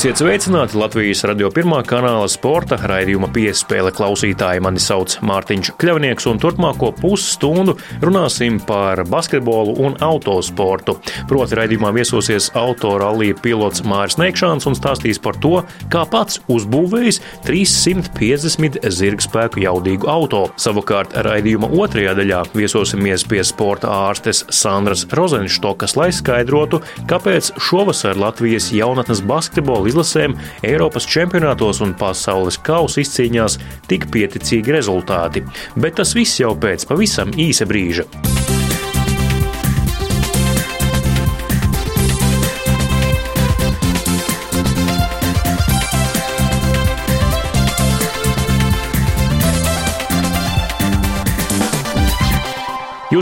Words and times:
Esiet 0.00 0.16
sveicināti 0.16 0.78
Latvijas 0.80 1.20
radio 1.28 1.50
pirmā 1.52 1.82
kanāla 1.84 2.24
sporta 2.32 2.78
raidījuma 2.88 3.26
piespēle 3.36 3.90
klausītāji. 3.92 4.62
Mani 4.64 4.80
sauc 4.80 5.18
Mārtiņš 5.28 5.74
Kļavnieks, 5.76 6.24
un 6.30 6.38
turpmāko 6.40 6.88
pusstundu 6.96 7.74
runāsim 8.00 8.56
par 8.64 9.02
basketbolu 9.12 9.74
un 9.84 9.98
autosportu. 10.00 10.94
Proti, 11.28 11.58
raidījumā 11.58 11.90
viesosies 11.92 12.46
autorallija 12.56 13.36
pilots 13.44 13.84
Māris 13.84 14.16
Neikšāns 14.16 14.70
un 14.70 14.78
stāstīs 14.78 15.20
par 15.20 15.36
to, 15.36 15.60
kā 15.92 16.06
pats 16.08 16.40
uzbūvējis 16.48 17.20
350 17.44 18.80
zirgspēku 18.96 19.66
jaudīgu 19.66 20.08
auto. 20.08 20.46
Savukārt, 20.56 21.12
raidījuma 21.28 21.68
otrajā 21.76 22.16
daļā 22.22 22.40
viesosimies 22.56 23.26
pie 23.28 23.44
sporta 23.44 23.92
ārstes 24.08 24.46
Sandras 24.48 25.04
Rozenštokas, 25.12 25.98
lai 26.00 26.08
skaidrotu, 26.08 26.80
kāpēc 27.04 27.52
šovasar 27.68 28.16
Latvijas 28.16 28.72
jaunatnes 28.72 29.20
basketbola 29.28 29.80
futbola 29.80 29.89
izlasēm 29.90 30.38
Eiropas 30.66 31.08
čempionātos 31.10 31.82
un 31.84 31.94
pasaules 31.98 32.60
kausa 32.64 33.02
izcīņās 33.04 33.60
tik 33.90 34.08
pieticīgi 34.14 34.78
rezultāti. 34.78 35.44
Bet 35.76 36.00
tas 36.00 36.16
viss 36.16 36.40
jau 36.42 36.54
pēc 36.58 36.88
pavisam 36.90 37.34
īsa 37.36 37.68
brīža. 37.68 38.29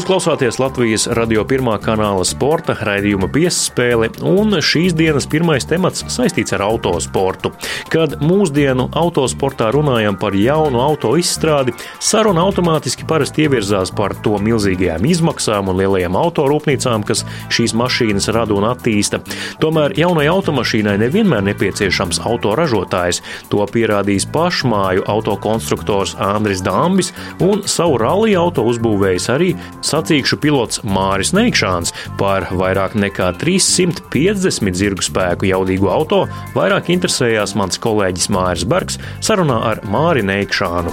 Klausāties 0.09 0.57
Latvijas 0.57 1.03
radio 1.13 1.43
pirmā 1.45 1.75
kanāla 1.85 2.23
sporta 2.25 2.73
raidījuma 2.81 3.27
piespēle, 3.29 4.07
un 4.25 4.57
šīs 4.65 4.95
dienas 4.97 5.27
pirmais 5.29 5.67
temats 5.69 6.01
saistīts 6.09 6.55
ar 6.57 6.63
autosportu. 6.65 7.51
Kad 7.93 8.15
mūsdienu 8.25 8.87
autosportā 8.97 9.69
runājam 9.75 10.17
par 10.17 10.33
jaunu 10.33 10.81
auto 10.81 11.11
izstrādi, 11.21 11.75
saruna 12.01 12.47
automātiski 12.49 13.05
parasti 13.09 13.45
ievirzās 13.45 13.93
par 13.93 14.15
to 14.25 14.39
milzīgajām 14.41 15.05
izmaksām 15.11 15.69
un 15.69 15.77
lielajām 15.83 16.17
autorūpnīcām, 16.17 17.05
kas 17.05 17.27
šīs 17.53 17.77
mašīnas 17.77 18.31
rada 18.33 18.57
un 18.57 18.65
attīsta. 18.71 19.21
Tomēr 19.61 19.93
jaunai 20.01 20.25
automašīnai 20.33 20.97
nevienmēr 21.05 21.45
nepieciešams 21.51 22.23
autoražotājs. 22.33 23.21
To 23.53 23.69
pierādījis 23.77 24.31
pašmāju 24.33 25.05
autokonstruktors 25.05 26.17
Andris 26.31 26.65
Dambis 26.65 27.13
un 27.45 27.67
savu 27.69 28.01
rallija 28.01 28.41
auto 28.47 28.65
uzbūvējis 28.73 29.31
arī 29.37 29.53
sacīkšu 29.99 30.37
pilots 30.39 30.79
Māris 30.87 31.33
Neikšāns 31.35 31.91
par 32.21 32.47
vairāk 32.55 32.95
nekā 32.99 33.33
350 33.41 34.77
zirgu 34.79 35.03
spēku 35.03 35.49
jaudīgu 35.49 35.89
auto 35.91 36.29
vairāk 36.55 36.91
interesējās 36.95 37.57
mans 37.59 37.81
kolēģis 37.83 38.29
Māris 38.35 38.65
Bergs 38.69 38.99
sarunā 39.25 39.59
ar 39.73 39.79
Māri 39.91 40.23
Neikšānu. 40.29 40.93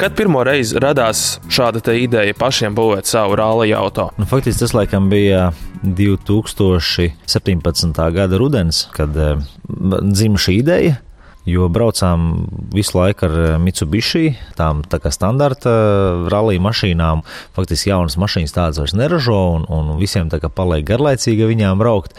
Kad 0.00 0.14
pirmo 0.16 0.40
reizi 0.46 0.78
radās 0.80 1.40
šāda 1.52 1.92
ideja 1.98 2.34
pašiem 2.38 2.74
būvēt 2.78 3.06
savu 3.10 3.34
rāliju 3.40 3.74
auto? 3.76 4.04
Nu, 4.16 4.24
faktiski 4.30 4.60
tas 4.62 4.74
laikam 4.76 5.10
bija 5.10 5.52
2017. 5.82 8.12
gada 8.14 8.36
rudens, 8.40 8.76
kad 8.94 9.16
uh, 9.16 9.42
dzima 10.06 10.38
šī 10.40 10.52
ideja 10.62 10.94
jo 11.50 11.68
braucām 11.72 12.30
visu 12.74 12.98
laiku 12.98 13.26
ar 13.28 13.36
eh, 13.42 13.58
Mitsubishi, 13.62 14.34
tām 14.58 14.84
tā 14.86 15.00
kā 15.02 15.12
standarta 15.14 15.70
eh, 15.70 16.24
rallija 16.32 16.62
mašīnām. 16.64 17.22
Faktiski 17.56 17.92
jaunas 17.92 18.18
mašīnas 18.20 18.56
tādas 18.56 18.80
vairs 18.80 18.96
neražo, 18.96 19.38
un, 19.58 19.68
un 19.68 19.94
visiem 20.00 20.30
tā 20.32 20.40
kā 20.42 20.50
paliek 20.52 20.86
garlaicīgi 20.88 21.48
viņām 21.50 21.80
braukt. 21.80 22.16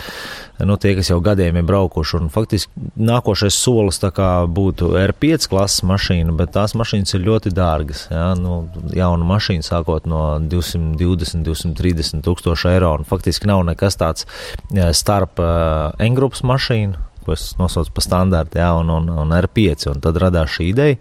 Nu, 0.62 0.75
tie, 0.78 0.92
kas 0.94 1.09
jau 1.09 1.18
gadiem 1.25 1.58
ir 1.58 1.66
braukuši, 1.66 2.19
un 2.19 2.28
faktiski 2.30 2.92
nākošais 3.02 3.56
solis 3.58 3.97
būtu 4.02 4.92
R5 5.00 5.48
klases 5.50 5.81
mašīna, 5.90 6.36
bet 6.38 6.53
tās 6.53 6.75
mašīnas 6.78 7.16
ir 7.18 7.25
ļoti 7.25 7.53
dārgas. 7.58 8.03
Ja? 8.12 8.31
Nu, 8.38 8.68
jauna 8.94 9.25
mašīna 9.25 9.66
sākot 9.66 10.06
no 10.06 10.38
220, 10.38 11.42
230 11.48 12.22
tūkstoši 12.28 12.75
eiro, 12.75 12.94
un 13.00 13.09
faktiski 13.09 13.50
nav 13.50 13.66
nekas 13.72 13.98
tāds 13.98 14.28
eh, 14.75 14.92
starp 14.94 15.42
N-grupas 15.42 16.46
mašīnu 16.46 17.11
ko 17.31 17.38
es 17.40 17.52
nosaucu 17.59 17.96
par 17.96 18.06
standārtu, 18.06 18.59
ja, 18.59 18.74
un, 18.80 18.92
un, 18.92 19.08
un 19.24 19.36
R5. 19.38 19.88
Un 19.94 20.03
tad 20.03 20.19
radās 20.22 20.58
šī 20.58 20.72
ideja, 20.74 21.00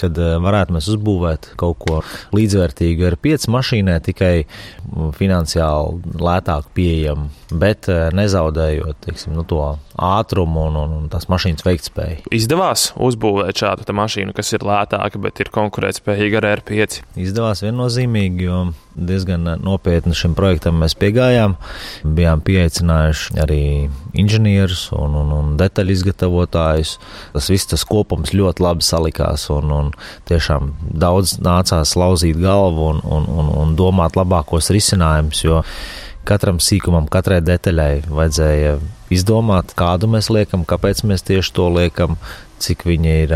kad 0.00 0.18
eh, 0.18 0.36
varētu 0.42 0.76
mēs 0.76 0.88
uzbūvēt 0.94 1.52
kaut 1.60 1.80
ko 1.82 2.00
līdzvērtīgu 2.36 3.06
ar 3.10 3.18
5 3.22 3.48
mašīnai, 3.52 3.98
tikai 4.06 4.34
finansiāli 5.18 6.16
lētāk 6.22 6.70
pieejamu, 6.76 7.28
bet 7.52 7.90
eh, 7.92 8.08
nezaudējot 8.16 9.02
teiksim, 9.06 9.36
nu, 9.36 9.46
to 9.48 9.62
ātrumu 10.02 10.68
un, 10.68 10.78
un, 10.82 10.94
un 11.00 11.10
tās 11.12 11.28
mašīnas 11.32 11.66
veiktspēju. 11.66 12.28
Izdevās 12.34 12.90
uzbūvēt 12.96 13.64
šādu 13.64 13.96
mašīnu, 13.96 14.34
kas 14.36 14.54
ir 14.56 14.64
lētāka, 14.66 15.20
bet 15.22 15.42
ir 15.42 15.52
konkurētspējīga 15.52 16.40
ar 16.40 16.48
R5. 16.56 17.02
Izdevās 17.20 17.64
viennozīmīgi, 17.64 18.48
jo 18.48 18.62
diezgan 18.94 19.46
nopietni 19.62 20.14
šim 20.16 20.36
projektam 20.36 20.80
mēs 20.82 20.94
piegājām. 21.00 21.56
Bijām 22.04 22.42
pieaicinājuši 22.44 23.38
arī 23.42 23.62
inženierus 24.18 24.88
un, 24.96 25.16
un, 25.22 25.32
un 25.36 25.52
detaļu 25.60 25.96
izgatavotājus. 25.96 26.96
Tas 27.32 27.50
viss 27.52 27.70
tas 27.70 27.84
kopums 27.88 28.34
ļoti 28.36 28.64
labi 28.64 28.86
salikās 28.86 29.48
un, 29.54 29.72
un 29.72 29.81
tiešām 30.30 30.70
daudz 31.02 31.38
nācās 31.42 31.96
lauzīt 31.98 32.38
galvu 32.40 32.92
un, 32.92 33.02
un, 33.02 33.28
un, 33.28 33.50
un 33.62 33.74
domāt 33.78 34.16
labākos 34.18 34.70
risinājumus, 34.74 35.42
jo 35.44 35.62
katram 36.28 36.60
sīkumam, 36.62 37.08
katrai 37.10 37.40
detaļai 37.42 38.04
vajadzēja 38.06 38.76
izdomāt, 39.12 39.74
kādu 39.78 40.10
mēs 40.12 40.30
liekam, 40.32 40.66
kāpēc 40.68 41.02
mēs 41.08 41.26
tieši 41.26 41.54
to 41.56 41.66
liekam, 41.74 42.16
cik 42.62 42.86
viņi 42.86 43.16
ir 43.24 43.34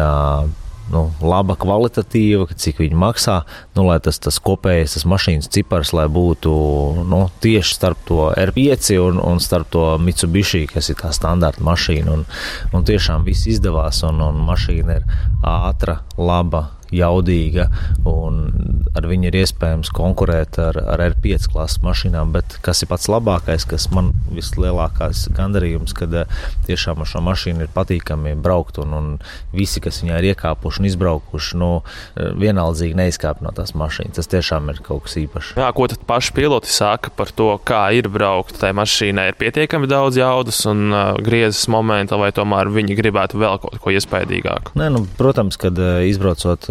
nu, 0.93 1.07
laba, 1.25 1.57
kvalitatīva, 1.59 2.47
cik 2.55 2.81
viņi 2.85 2.99
maksā, 2.99 3.41
nu, 3.77 3.87
lai 3.89 3.99
tas, 4.03 4.21
tas 4.23 4.39
kopējais 4.43 4.97
tas 4.97 5.07
mašīnas 5.09 5.51
cipars 5.53 5.93
būtu 5.93 6.53
nu, 7.09 7.21
tieši 7.43 7.75
starp 7.75 8.05
to 8.07 8.31
R5 8.37 8.99
un, 9.03 9.21
un 9.21 9.43
starp 9.43 9.71
to 9.73 9.85
Mitsubishi, 9.99 10.67
kas 10.71 10.91
ir 10.93 11.01
tā 11.01 11.13
standarta 11.15 11.65
mašīna. 11.65 12.13
Un, 12.13 12.25
un 12.73 12.87
tiešām 12.87 13.27
viss 13.27 13.49
izdevās, 13.51 14.03
un, 14.07 14.23
un 14.23 14.41
mašīna 14.47 15.01
ir 15.01 15.07
ātra, 15.47 16.01
laba, 16.19 16.76
jaudīga, 16.95 17.69
un 18.07 18.45
ar 18.97 19.07
viņu 19.09 19.29
ir 19.29 19.39
iespējams 19.43 19.91
konkurēt 19.95 20.59
ar, 20.63 20.79
ar 20.95 21.03
R5 21.11 21.51
klases 21.53 21.83
mašīnām. 21.85 22.33
Bet 22.35 22.59
kas 22.65 22.83
ir 22.83 22.91
pats 22.91 23.09
labākais, 23.13 23.67
kas 23.69 23.89
man 23.95 24.13
vislielākais 24.33 25.27
gandarījums, 25.37 25.95
kad 25.97 26.15
eh, 26.17 26.31
tiešām 26.69 27.03
ar 27.03 27.11
šo 27.11 27.23
mašīnu 27.27 27.67
ir 27.67 27.73
patīkami 27.75 28.37
braukt, 28.43 28.81
un, 28.83 28.95
un 28.97 29.11
visi, 29.57 29.83
kas 29.85 30.01
viņā 30.03 30.21
ir 30.21 30.31
iekāpuši 30.33 30.83
un 30.83 30.89
izbraukuši, 30.91 31.61
nu, 31.61 31.71
eh, 32.17 32.33
vienaldzīgi 32.41 32.99
neizkāp 32.99 33.43
no 33.45 33.53
tās 33.57 33.75
mašīnas. 33.77 34.17
Tas 34.17 34.33
tiešām 34.33 34.71
ir 34.73 34.81
kaut 34.87 35.07
kas 35.07 35.19
īpašs. 35.21 35.55
Jā, 35.61 35.69
ko 35.77 35.89
tad 35.93 36.05
paši 36.09 36.35
piloti 36.37 36.73
saka 36.73 37.13
par 37.17 37.33
to, 37.37 37.51
kā 37.67 37.85
ir 37.97 38.09
braukt? 38.13 38.57
Tai 38.61 38.73
mašīnai 38.77 39.29
ir 39.33 39.41
pietiekami 39.41 39.91
daudz 39.91 40.21
jaudas 40.21 40.63
un 40.71 40.89
uh, 40.89 41.21
griezes 41.23 41.67
momenta, 41.73 42.19
vai 42.21 42.33
tomēr 42.37 42.71
viņi 42.73 42.97
gribētu 42.99 43.41
vēl 43.41 43.61
kaut 43.63 43.79
ko 43.83 43.93
iespaidīgāku? 43.93 44.77
Nē, 44.79 44.89
nu, 44.95 45.05
protams, 45.19 45.59
kad 45.61 45.77
uh, 45.81 46.01
izbraucot 46.09 46.69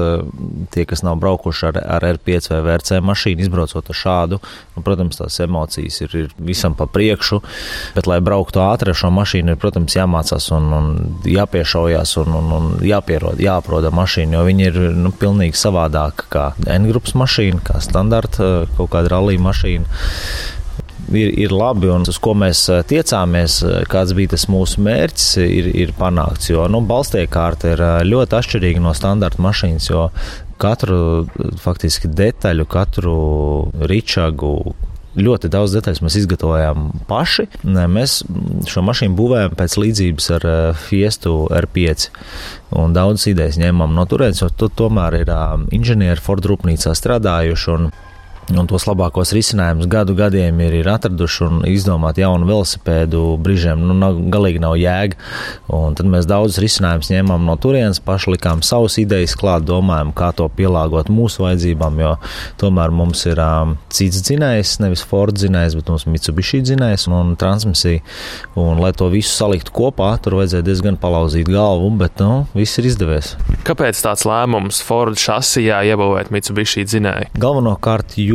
tie, 0.74 0.86
kas 0.90 1.04
nav 1.06 1.20
braukuši 1.22 1.68
ar, 1.70 1.80
ar 1.98 2.06
R5 2.14 2.52
vai 2.54 2.62
VRC 2.66 3.00
mašīnu, 3.06 3.46
izbraucot 3.46 3.92
ar 3.92 4.00
šādu, 4.00 4.40
nu, 4.76 4.84
protams, 4.86 5.20
tās 5.20 5.40
emocijas 5.44 6.02
ir, 6.06 6.18
ir 6.24 6.34
visam 6.38 6.76
pa 6.78 6.88
priekšu. 6.90 7.42
Bet, 7.96 8.10
lai 8.10 8.20
brauktu 8.26 8.64
ātri 8.64 8.94
ar 8.94 9.00
šo 9.00 9.12
mašīnu, 9.16 9.56
ir, 9.56 9.62
protams, 9.62 9.96
jāmācās 9.98 10.50
un, 10.56 10.72
un 10.80 10.92
jāpiešaujas 11.30 12.18
un, 12.24 12.36
un, 12.42 12.52
un 12.60 12.72
jāpierod, 12.86 13.42
jāaproda 13.42 13.94
mašīna, 13.96 14.38
jo 14.38 14.44
viņi 14.50 14.70
ir 14.72 14.82
nu, 14.98 15.14
pilnīgi 15.16 15.60
savādāka 15.60 16.30
kā 16.32 16.46
N-grupas 16.78 17.16
mašīna, 17.18 17.64
kā 17.66 17.82
standarta 17.84 18.68
kaut 18.76 18.94
kāda 18.94 19.18
rallija 19.18 19.44
mašīna 19.46 19.90
ir, 21.12 21.34
ir 21.46 21.54
labi 21.54 21.90
un 21.92 22.06
uz 22.08 22.18
ko 22.22 22.34
mēs 22.38 22.66
eh, 22.72 22.82
tiecāmies, 22.88 23.60
eh, 23.66 23.84
kāds 23.90 24.16
bija 24.18 24.34
tas 24.36 24.48
mūsu 24.52 24.84
mērķis, 24.86 25.28
ir, 25.44 25.70
ir 25.86 25.94
panākts. 26.00 26.50
Jo 26.52 26.68
nu, 26.72 26.82
balstiekārta 26.86 27.76
ir 27.76 27.84
eh, 27.84 28.00
ļoti 28.08 28.40
atšķirīga 28.40 28.84
no 28.84 28.96
standarta 28.98 29.44
mašīnas, 29.46 29.92
jo 29.92 30.10
katru 30.62 31.28
faktiski 31.62 32.10
detaļu, 32.16 32.66
katru 32.72 33.16
ričagu, 33.92 34.56
ļoti 35.16 35.50
daudz 35.52 35.76
detaļas 35.78 36.02
mēs 36.04 36.18
izgatavojām 36.22 36.88
paši. 37.10 37.48
Mēs 37.64 38.18
šo 38.68 38.84
mašīnu 38.84 39.16
būvējam 39.16 39.56
pēc 39.60 39.78
līdzības 39.80 40.32
ar 40.38 40.48
Fiestu 40.80 41.36
R5. 41.56 42.10
Un 42.76 42.96
daudzas 42.96 43.30
idejas 43.32 43.60
ņēmām 43.62 43.96
no 43.96 44.04
turienes, 44.12 44.42
jo 44.44 44.50
tu 44.52 44.68
tomēr 44.68 45.22
ir 45.22 45.32
inženieri 45.76 46.24
Ford 46.24 46.48
rūpnīcā 46.52 46.96
strādājuši. 47.00 47.78
Un 48.54 48.68
tos 48.70 48.86
labākos 48.86 49.32
risinājumus 49.34 49.88
gadu 49.90 50.14
gadiem 50.18 50.60
ir, 50.62 50.76
ir 50.82 50.90
atraduši 50.92 51.46
un 51.48 51.62
izdomāt 51.70 52.20
jaunu 52.22 52.46
velosipēdu 52.50 53.24
brīžiem, 53.42 53.82
nu, 53.82 53.96
nav, 53.98 54.20
galīgi 54.34 54.62
nav 54.62 54.76
jēga. 54.78 55.18
Un 55.74 55.96
tad 55.98 56.10
mēs 56.12 56.28
daudzus 56.30 56.62
risinājumus 56.62 57.10
ņēmām 57.10 57.48
no 57.48 57.56
turienes, 57.62 58.02
paši 58.06 58.36
likām 58.36 58.62
savus 58.66 59.00
idejas 59.02 59.34
klāt, 59.40 59.66
domājam, 59.66 60.14
kā 60.16 60.30
to 60.38 60.46
pielāgot 60.54 61.10
mūsu 61.14 61.46
vajadzībām, 61.46 61.98
jo 62.04 62.12
tomēr 62.62 62.94
mums 62.94 63.26
ir 63.30 63.42
um, 63.42 63.76
cits 63.94 64.22
dzinējs, 64.28 64.78
nevis 64.84 65.06
Ford 65.06 65.34
dzinējs, 65.36 65.78
bet 65.80 65.90
mums 65.90 66.06
Mitsubishi 66.10 66.62
dzinējs 66.66 67.08
un, 67.10 67.18
un 67.18 67.34
transmisija. 67.40 68.04
Un, 68.60 68.78
lai 68.84 68.94
to 68.96 69.10
visu 69.14 69.34
saliktu 69.34 69.74
kopā, 69.76 70.12
tur 70.22 70.38
vajadzēja 70.40 70.68
diezgan 70.68 71.00
palauzīt 71.02 71.50
galvu, 71.50 71.90
bet 71.98 72.22
nu, 72.22 72.46
viss 72.54 72.78
ir 72.82 72.92
izdevies. 72.92 73.34
Kāpēc 73.66 74.00
tāds 74.06 74.28
lēmums 74.30 74.84
Ford 74.86 75.18
šasijā 75.20 75.82
iebūvēt 75.90 76.32
Mitsubishi 76.36 76.86
dzinēju? 76.86 77.34
Galvenokārt, 77.42 78.18
jo 78.22 78.35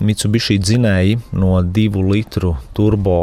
Mitsubishi 0.00 0.58
dzinēji 0.62 1.18
no 1.36 1.60
divu 1.62 2.02
litru 2.08 2.54
turbo 2.76 3.18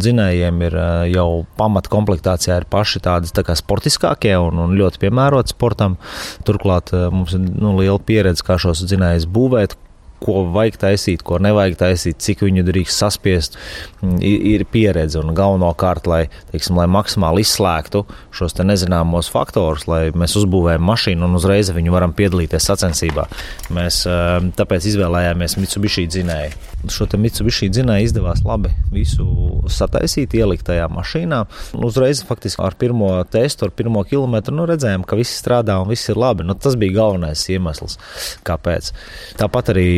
dzinējiem 0.00 0.62
ir 0.68 0.76
jau 1.12 1.28
pamatkomplektācijā 1.58 2.60
ir 2.60 2.68
paši 2.70 3.02
tādi 3.04 3.32
tā 3.34 3.44
kā 3.46 3.56
sportiskākie 3.58 4.34
un, 4.40 4.60
un 4.66 4.76
ļoti 4.78 5.02
piemēroti 5.04 5.54
sportam. 5.54 5.98
Turklāt 6.46 6.92
mums 7.14 7.36
ir 7.36 7.44
nu, 7.44 7.74
liela 7.78 8.00
pieredze, 8.00 8.44
kā 8.46 8.58
šos 8.60 8.84
dzinējus 8.86 9.28
būvēt, 9.34 9.76
ko 10.24 10.44
vajag 10.54 10.78
taisīt, 10.86 11.24
ko 11.26 11.38
nevajag 11.42 11.78
taisīt, 11.80 12.20
cik 12.24 12.44
viņu 12.46 12.64
drīkst 12.66 13.04
saspiest, 13.04 13.58
mm, 14.00 14.18
ir 14.24 14.64
pieredze. 14.70 15.20
Un 15.20 15.34
galvenokārt, 15.36 16.08
lai, 16.10 16.22
teiksim, 16.52 16.78
lai 16.80 16.88
maksimāli 16.90 17.44
izslēgtu 17.44 18.04
šos 18.34 18.56
nezināmos 18.64 19.30
faktorus, 19.32 19.86
lai 19.90 20.08
mēs 20.16 20.36
uzbūvējam 20.40 20.84
mašīnu 20.88 21.28
un 21.28 21.38
uzreiz 21.38 21.70
viņu 21.74 21.92
varam 21.94 22.14
piedalīties 22.16 22.68
sacensībā. 22.70 23.26
Mēs 23.74 24.04
ehm, 24.08 24.52
tāpēc 24.56 24.88
izvēlējāmies 24.92 25.58
Mitsubishi 25.60 26.06
dzinēju. 26.10 26.72
Šo 26.92 27.08
Mitsubishi 27.20 27.70
dzinēju 27.72 28.08
izdevās 28.08 28.42
labi 28.44 28.72
visu 28.92 29.24
sataisīt, 29.72 30.34
ielikt 30.36 30.66
tajā 30.68 30.86
mašīnā. 30.92 31.40
Uzreiz 31.84 32.22
faktiski 32.26 32.62
ar 32.64 32.76
pirmo 32.78 33.10
testu, 33.30 33.68
ar 33.68 33.74
pirmo 33.76 34.04
kilometru 34.08 34.54
nu, 34.56 34.66
redzējām, 34.68 35.06
ka 35.08 35.18
viss 35.18 35.40
strādā 35.40 35.78
un 35.80 35.90
viss 35.90 36.10
ir 36.12 36.20
labi. 36.20 36.46
Nu, 36.46 36.56
tas 36.58 36.76
bija 36.80 36.98
galvenais 36.98 37.46
iemesls, 37.52 37.98
kāpēc. 38.46 38.92
Tāpat 39.40 39.72
arī 39.74 39.88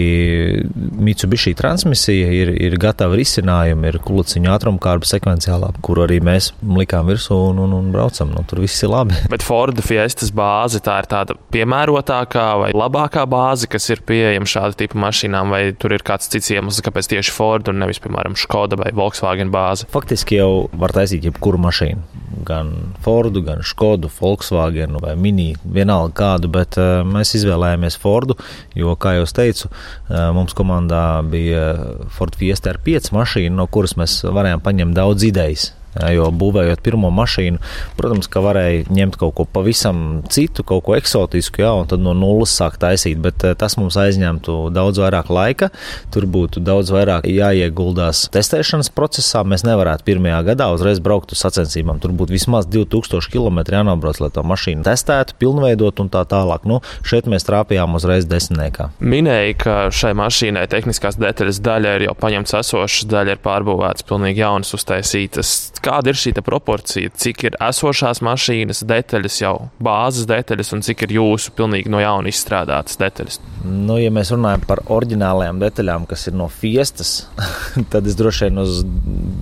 Mitsubishi 1.06 1.54
transmisija 1.56 2.28
ir, 2.34 2.52
ir 2.62 2.76
gatava 2.80 3.16
risinājumi, 3.18 3.90
ir 3.90 3.98
kuluciņa 4.04 4.52
ātrumkārba 4.56 5.08
sekvenciālā, 5.08 5.72
kur 5.84 6.02
arī 6.04 6.18
mēs 6.24 6.50
likām 6.62 7.08
virsū 7.10 7.38
un, 7.50 7.60
un, 7.64 7.74
un 7.76 7.90
braucam. 7.94 8.32
Nu, 8.34 8.44
tur 8.48 8.62
viss 8.64 8.84
ir 8.84 8.92
labi. 8.92 9.18
Bet 9.32 9.44
Forda 9.46 9.84
Fiestas 9.84 10.32
bāze 10.34 10.82
tā 10.84 10.98
ir 11.02 11.10
tāda 11.12 11.38
piemērotākā 11.54 12.46
vai 12.62 12.70
labākā 12.76 13.26
bāze, 13.30 13.70
kas 13.70 13.88
ir 13.92 14.02
pieejama 14.06 14.48
šāda 14.50 14.80
tipa 14.82 15.00
mašīnām, 15.06 15.54
vai 15.54 15.62
tur 15.78 15.96
ir 15.96 16.04
kāds 16.06 16.30
cits 16.32 16.52
iemesls, 16.54 16.82
kāpēc 16.86 17.12
tieši 17.14 17.34
Ford 17.34 17.72
un 17.72 17.82
nevis, 17.82 18.02
piemēram, 18.04 18.38
Škoda 18.38 18.78
vai 18.80 18.92
Volkswagen 18.96 19.52
bāze? 19.54 19.88
Faktiski 19.92 20.40
jau 20.40 20.66
var 20.76 20.94
taisīt 20.96 21.26
jebkuru 21.28 21.60
mašīnu. 21.66 22.15
Gan 22.44 22.72
Fordu, 23.04 23.42
gan 23.46 23.62
Škodu, 23.64 24.10
Volkswagen 24.20 24.98
vai 25.02 25.14
Mini, 25.16 25.54
vienalga 25.64 26.12
kādu, 26.20 26.50
bet 26.52 26.76
uh, 26.80 27.00
mēs 27.06 27.36
izvēlējāmies 27.38 27.98
Fordu, 28.02 28.36
jo, 28.76 28.92
kā 29.00 29.16
jau 29.16 29.26
teicu, 29.38 29.70
uh, 29.70 30.28
mums 30.36 30.56
komandā 30.56 31.22
bija 31.30 31.64
Ford 32.12 32.36
Fiesta 32.36 32.74
ar 32.74 32.82
5 32.84 33.12
mašīnu, 33.16 33.56
no 33.56 33.66
kuras 33.70 33.96
mēs 34.00 34.20
varējām 34.26 34.64
paņemt 34.64 34.96
daudz 34.96 35.26
idejas. 35.30 35.70
Jo 36.12 36.28
būvējot 36.34 36.82
pirmo 36.84 37.10
mašīnu, 37.14 37.60
protams, 37.98 38.28
ka 38.30 38.42
varēja 38.44 38.86
ņemt 38.92 39.18
kaut 39.20 39.34
ko 39.38 39.46
pavisam 39.48 40.22
citu, 40.32 40.64
kaut 40.66 40.84
ko 40.86 40.96
eksotisku, 40.98 41.62
jā, 41.64 41.72
un 41.80 41.88
tad 41.90 42.02
no 42.04 42.14
nulles 42.16 42.52
sākt 42.56 42.82
taisīt. 42.84 43.20
Bet 43.22 43.44
eh, 43.46 43.56
tas 43.58 43.78
mums 43.80 43.96
aizņemtu 44.00 44.58
daudz 44.74 45.00
vairāk 45.02 45.30
laika. 45.32 45.70
Tur 46.14 46.28
būtu 46.30 46.62
daudz 46.64 46.92
vairāk 46.94 47.28
jāieguldās 47.30 48.26
testēšanas 48.34 48.92
procesā. 48.96 49.44
Mēs 49.46 49.64
nevarētu 49.66 50.06
pirmajā 50.06 50.42
gadā 50.50 50.68
uzreiz 50.74 51.00
braukt 51.02 51.34
uz 51.34 51.42
sacensībām. 51.44 52.00
Tur 52.02 52.14
būtu 52.16 52.36
vismaz 52.36 52.68
2000 52.70 53.32
km 53.32 53.62
jānobrauc, 53.76 54.20
lai 54.22 54.30
to 54.34 54.44
mašīnu 54.46 54.84
testētu, 54.86 55.36
pilnveidot 55.40 56.02
un 56.04 56.10
tā 56.12 56.24
tālāk. 56.28 56.66
Nu, 56.68 56.80
šeit 57.06 57.28
mēs 57.30 57.46
trāpījām 57.48 57.96
uzreiz 57.98 58.28
desmitniekā. 58.28 58.90
Minēja, 59.00 59.56
ka 59.60 59.76
šai 59.94 60.12
mašīnai 60.18 60.66
tehniskās 60.72 61.18
detaļas 61.20 61.62
daļa 61.64 61.96
ir 61.98 62.06
jau 62.08 62.16
paņemts 62.20 62.56
esošas, 62.60 63.08
daļa 63.10 63.36
ir 63.36 63.42
pārbūvētas, 63.44 64.06
pilnīgi 64.08 64.42
jaunas 64.42 64.74
uztaisītas 64.76 65.54
kāda 65.86 66.12
ir 66.12 66.18
šī 66.18 66.34
proporcija, 66.44 67.12
cik 67.16 67.44
ir 67.48 67.56
esošās 67.62 68.22
mašīnas 68.26 68.82
detaļas, 68.88 69.38
jau 69.42 69.54
bāzes 69.82 70.28
detaļas, 70.28 70.72
un 70.76 70.84
cik 70.86 71.06
ir 71.06 71.16
jūsu 71.18 71.54
pilnīgi 71.56 71.92
no 71.92 72.02
jauna 72.02 72.32
izstrādātas 72.32 73.00
detaļas? 73.00 73.40
Nu, 73.64 73.98
ja 74.02 74.12
mēs 74.14 74.32
runājam 74.34 74.66
par 74.68 74.82
oriģinālajām 74.98 75.60
detaļām, 75.62 76.06
kas 76.10 76.28
ir 76.30 76.38
no 76.38 76.50
fiestas, 76.52 77.16
tad 77.92 78.06
es 78.06 78.18
droši 78.18 78.48
vien 78.48 78.62
uz 78.62 78.82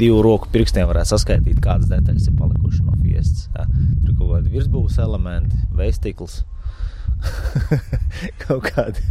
divu 0.01 0.23
roku 0.25 0.51
pirkstiem 0.55 0.89
varētu 0.91 1.15
saskaitīt, 1.15 1.61
kādas 1.65 1.91
detaļas 1.93 2.31
ir 2.31 2.41
palikušas 2.41 2.87
no 2.87 2.99
fiestas. 3.03 3.49
Tur 4.05 4.17
kaut 4.19 4.35
kādi 4.37 4.57
virsbūves 4.57 5.01
elementi, 5.03 5.65
veistikls 5.77 6.43
kaut 8.45 8.69
kādi 8.69 9.03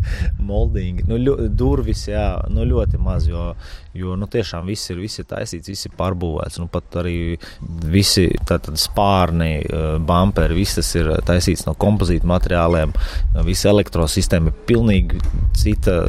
moldīgi, 0.43 1.05
nu, 1.09 1.17
ļo, 1.21 1.35
durvis, 1.49 2.05
jā, 2.09 2.27
nu, 2.53 2.65
ļoti 2.67 2.99
maz, 3.01 3.27
jo, 3.29 3.51
jo 3.97 4.17
nu, 4.19 4.27
tiešām 4.31 4.67
viss 4.69 4.91
ir, 4.93 5.01
viss 5.03 5.21
ir 5.21 5.27
taisīts, 5.29 5.71
viss 5.71 5.89
ir 5.89 5.95
pārbūvēts. 5.99 6.59
Nu, 6.61 6.69
pat 6.71 6.99
arī 7.03 7.17
visi 7.93 8.27
tātad 8.47 8.79
spārni, 8.81 9.51
bumperi, 10.07 10.57
viss 10.57 10.79
tas 10.79 10.93
ir 10.99 11.11
taisīts 11.27 11.65
no 11.67 11.75
kompozīta 11.79 12.29
materiāliem, 12.29 12.93
visa 13.47 13.71
elektrosistēma 13.73 14.53
ir 14.53 14.63
pilnīgi 14.69 15.23
cita 15.57 16.01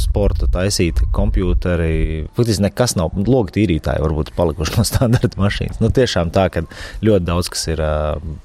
sporta 0.00 0.48
taisīti 0.50 1.06
kompjuteri. 1.14 2.26
Faktiski 2.36 2.64
nekas 2.66 2.96
nav. 2.98 3.14
Logi 3.26 3.54
tīrītāji 3.58 4.02
varbūt 4.04 4.32
palikuši 4.36 4.78
no 4.78 4.86
standarta 4.90 5.40
mašīnas. 5.40 5.80
Nu, 5.82 5.92
tiešām 5.94 6.32
tā, 6.34 6.48
ka 6.52 6.64
ļoti 7.06 7.26
daudz 7.28 7.52
kas 7.52 7.66
ir 7.72 7.84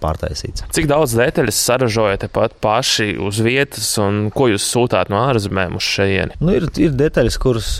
pārtaisīts. 0.04 0.68
Cik 0.76 0.90
daudz 0.92 1.16
detaļas 1.18 1.64
saražojat 1.70 2.28
pat 2.36 2.56
paši 2.64 3.16
uz 3.22 3.42
vietas, 3.46 3.90
un 4.02 4.30
ko 4.36 4.50
jūs 4.52 4.68
sūtāt 4.72 5.12
no 5.14 5.22
ārzemēm 5.30 5.78
uz 5.80 5.88
šejieni? 5.96 6.40
Nu, 6.44 6.56
ir, 6.58 6.68
ir 6.82 6.96
detaļas, 6.98 7.40
kuras, 7.42 7.74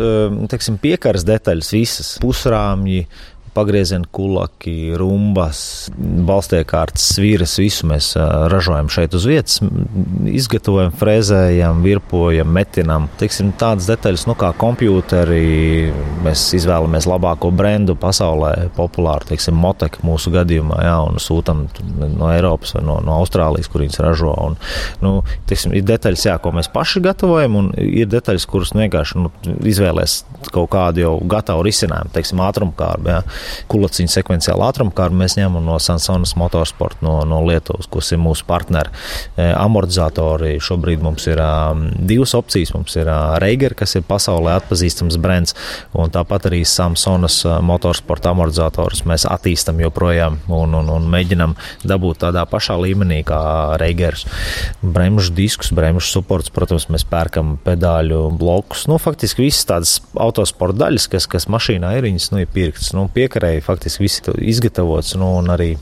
teiksim, 0.52 0.80
piekaras 0.82 1.26
detaļas, 1.28 1.72
visas 1.76 2.16
pusrāmji 2.24 3.06
pagrieziena 3.56 4.06
kulaki, 4.12 4.92
rumbas, 5.00 5.60
balstiekārtas, 5.96 7.06
svīras, 7.16 7.56
visu 7.62 7.88
mēs 7.88 8.12
ražojam 8.52 8.90
šeit 8.92 9.16
uz 9.16 9.28
vietas, 9.30 9.62
izgatavojam, 10.28 10.92
frezējam, 11.00 11.80
virpojam, 11.86 12.52
metinam. 12.52 13.08
Teiksim, 13.20 13.54
tādas 13.60 13.88
detaļas, 13.88 14.26
nu 14.28 14.36
kā 14.40 14.52
kompjūteri, 14.60 15.46
mēs 16.26 16.44
izvēlamies 16.60 17.08
labāko 17.08 17.52
brendu 17.56 17.96
pasaulē, 18.00 18.68
populāru, 18.76 19.30
teiksim, 19.32 19.56
Motek 19.66 20.02
mūsu 20.06 20.34
gadījumā, 20.36 20.82
jā, 20.84 20.98
un 21.08 21.22
sūtam 21.24 21.66
no 22.20 22.30
Eiropas 22.34 22.76
vai 22.76 22.84
no, 22.86 23.00
no 23.06 23.16
Austrālijas, 23.22 23.72
kur 23.72 23.86
viņas 23.86 24.04
ražo. 24.04 24.36
Un, 24.50 24.60
nu, 25.04 25.14
teiksim, 25.48 25.74
ir 25.80 25.88
detaļas, 25.88 26.28
jā, 26.28 26.36
ko 26.44 26.52
mēs 26.56 26.70
paši 26.74 27.02
gatavojam, 27.08 27.56
un 27.62 27.72
ir 27.80 28.12
detaļas, 28.12 28.50
kuras 28.52 28.76
vienkārši 28.76 29.24
nu, 29.24 29.32
izvēlēs 29.64 30.20
kaut 30.52 30.70
kādu 30.76 31.06
jau 31.06 31.16
gatavu 31.32 31.64
risinājumu, 31.66 32.12
teiksim, 32.14 32.44
ātrumkārbu. 32.44 33.16
Jā 33.16 33.24
kulaciņu 33.72 34.12
sekvenciālu 34.12 34.66
ātrumkāru 34.68 35.18
mēs 35.18 35.38
ņemam 35.40 35.66
no 35.66 35.78
Sansonas 35.82 36.36
Motorsport 36.40 37.02
no, 37.06 37.18
no 37.28 37.42
Lietuvas, 37.46 37.90
kas 37.92 38.14
ir 38.16 38.22
mūsu 38.24 38.46
partneri. 38.48 38.94
E, 39.36 39.48
amortizatori 39.54 40.56
šobrīd 40.64 41.04
mums 41.06 41.28
ir 41.30 41.42
divas 42.06 42.36
opcijas. 42.38 42.74
Mums 42.76 42.96
ir 43.00 43.10
Reiger, 43.42 43.76
kas 43.78 43.96
ir 43.98 44.06
pasaulē 44.08 44.56
atpazīstams 44.60 45.18
brands, 45.22 45.56
un 45.96 46.12
tāpat 46.14 46.50
arī 46.50 46.64
Samsonas 46.68 47.42
motorsporta 47.66 48.34
amortizatorus 48.34 49.06
mēs 49.08 49.28
attīstam 49.30 49.80
joprojām 49.84 50.40
un, 50.52 50.76
un, 50.80 50.92
un 50.92 51.08
mēģinam 51.12 51.56
dabūt 51.88 52.24
tādā 52.26 52.46
pašā 52.50 52.78
līmenī 52.82 53.22
kā 53.28 53.42
Reigers. 53.82 54.26
Bremžu 54.82 55.34
diskus, 55.36 55.72
bremžu 55.76 56.08
supports, 56.10 56.52
protams, 56.54 56.88
mēs 56.94 57.06
pērkam 57.10 57.56
pedāļu 57.66 58.30
blokus. 58.40 58.86
Nu, 58.90 59.00
faktiski 59.02 59.46
visas 59.46 59.68
tādas 59.70 59.96
autosporta 60.14 60.86
daļas, 60.86 61.08
kas, 61.12 61.30
kas 61.32 61.50
mašīnā 61.52 61.96
ir, 61.98 62.08
viņas 62.10 62.32
nu, 62.34 62.42
ir 62.44 62.52
pirktas. 62.52 62.92
Nu, 62.96 63.08
piek 63.12 63.35
iekarēji 63.36 63.64
faktiski 63.66 64.06
viss 64.06 64.24
izgatavots 64.40 65.16
nu, 65.20 65.36
un 65.42 65.52
arī 65.52 65.76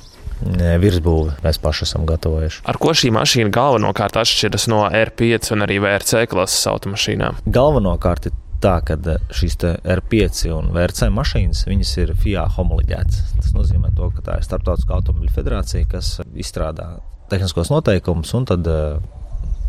virsbūvi 0.81 1.37
mēs 1.43 1.59
paši 1.61 1.85
esam 1.85 2.07
gatavojuši. 2.09 2.63
Ar 2.67 2.79
ko 2.81 2.91
šī 2.97 3.13
mašīna 3.15 3.53
galvenokārt 3.53 4.17
atšķiras 4.19 4.67
no 4.71 4.83
R5 4.89 5.53
un 5.55 5.65
arī 5.65 5.77
VRC 5.83 6.25
klases 6.31 6.65
automašīnām? 6.71 7.43
Galvenokārt 7.45 8.27
ir 8.27 8.35
tā, 8.63 8.77
ka 8.83 8.97
šīs 9.35 9.57
R5 9.61 10.43
un 10.55 10.73
VRC 10.75 11.09
mašīnas 11.13 11.63
ir 12.01 12.13
FIA 12.19 12.47
homoloģētas. 12.57 13.35
Tas 13.39 13.55
nozīmē, 13.55 13.93
to, 13.95 14.09
ka 14.15 14.25
tā 14.25 14.39
ir 14.39 14.47
Startautiskā 14.47 14.97
automobiļu 14.99 15.35
federācija, 15.35 15.87
kas 15.91 16.17
izstrādā 16.35 16.97
tehniskos 17.31 17.71
noteikumus 17.71 18.33
un 18.35 18.47
tad 18.49 18.67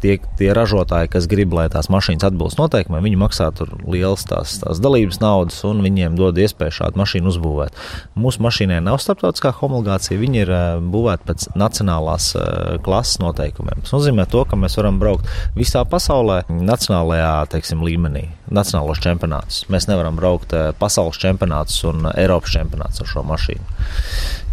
tie, 0.03 0.17
tie 0.39 0.51
ražotāji, 0.57 1.11
kas 1.13 1.29
grib, 1.31 1.55
lai 1.57 1.67
tās 1.73 1.89
mašīnas 1.93 2.27
atbilst 2.29 2.59
noteikumiem, 2.61 3.05
viņi 3.07 3.21
maksā 3.21 3.49
tur 3.57 3.73
lielas 3.83 4.27
tās, 4.29 4.59
tās 4.63 4.81
dalības 4.83 5.21
naudas, 5.23 5.61
un 5.67 5.83
viņiem 5.85 6.19
dod 6.19 6.39
iespēju 6.41 6.79
šādu 6.79 7.01
mašīnu 7.01 7.31
uzbūvēt. 7.33 7.79
Mūsu 8.21 8.45
mašīnai 8.45 8.81
nav 8.85 9.01
starptautiskā 9.03 9.55
homologācija, 9.59 10.21
viņi 10.21 10.43
ir 10.45 10.53
uh, 10.53 10.65
būvēti 10.95 11.29
pēc 11.31 11.49
nacionālās 11.59 12.31
uh, 12.39 12.45
klases 12.85 13.21
noteikumiem. 13.23 13.85
Tas 13.85 13.97
nozīmē 13.97 14.29
to, 14.31 14.45
ka 14.49 14.59
mēs 14.61 14.79
varam 14.81 15.01
braukt 15.03 15.31
visā 15.59 15.85
pasaulē, 15.89 16.43
nacionālajā 16.53 17.33
teiksim, 17.55 17.85
līmenī, 17.87 18.27
nacionālos 18.55 19.03
čempionātus. 19.05 19.65
Mēs 19.73 19.89
nevaram 19.91 20.19
braukt 20.21 20.55
uh, 20.57 20.71
pasaules 20.79 21.21
čempionātus 21.23 21.81
un 21.91 22.09
Eiropas 22.15 22.55
čempionātus 22.55 23.05
ar 23.05 23.13
šo 23.15 23.27
mašīnu, 23.29 23.83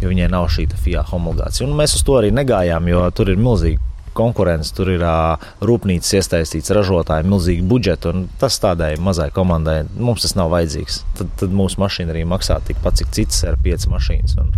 jo 0.02 0.12
viņai 0.12 0.32
nav 0.32 0.50
šī 0.52 0.68
FIA 0.82 1.06
homologācija. 1.12 1.68
Un 1.68 1.76
mēs 1.78 1.96
uz 1.98 2.04
to 2.06 2.18
arī 2.20 2.32
negājām, 2.34 2.88
jo 2.90 3.06
tur 3.16 3.32
ir 3.32 3.40
milzīgi 3.40 3.91
konkurence, 4.16 4.72
tur 4.76 4.90
ir 4.94 5.04
uh, 5.06 5.42
rūpnīcas 5.64 6.14
iesaistīts, 6.18 6.72
ražotāji, 6.76 7.28
milzīgi 7.28 7.66
budžeti. 7.68 8.14
Tas 8.40 8.58
tādai 8.62 8.94
mazai 9.02 9.30
komandai 9.34 9.82
mums 9.96 10.26
tas 10.26 10.36
nav 10.38 10.52
vajadzīgs. 10.54 11.02
Tad, 11.18 11.32
tad 11.40 11.56
mūsu 11.56 11.80
mašīna 11.82 12.14
arī 12.14 12.26
maksā 12.28 12.60
tikpat, 12.68 13.00
cik 13.02 13.14
citas 13.16 13.42
ir 13.48 13.60
piecas 13.64 13.88
mašīnas. 13.92 14.38
Un 14.42 14.52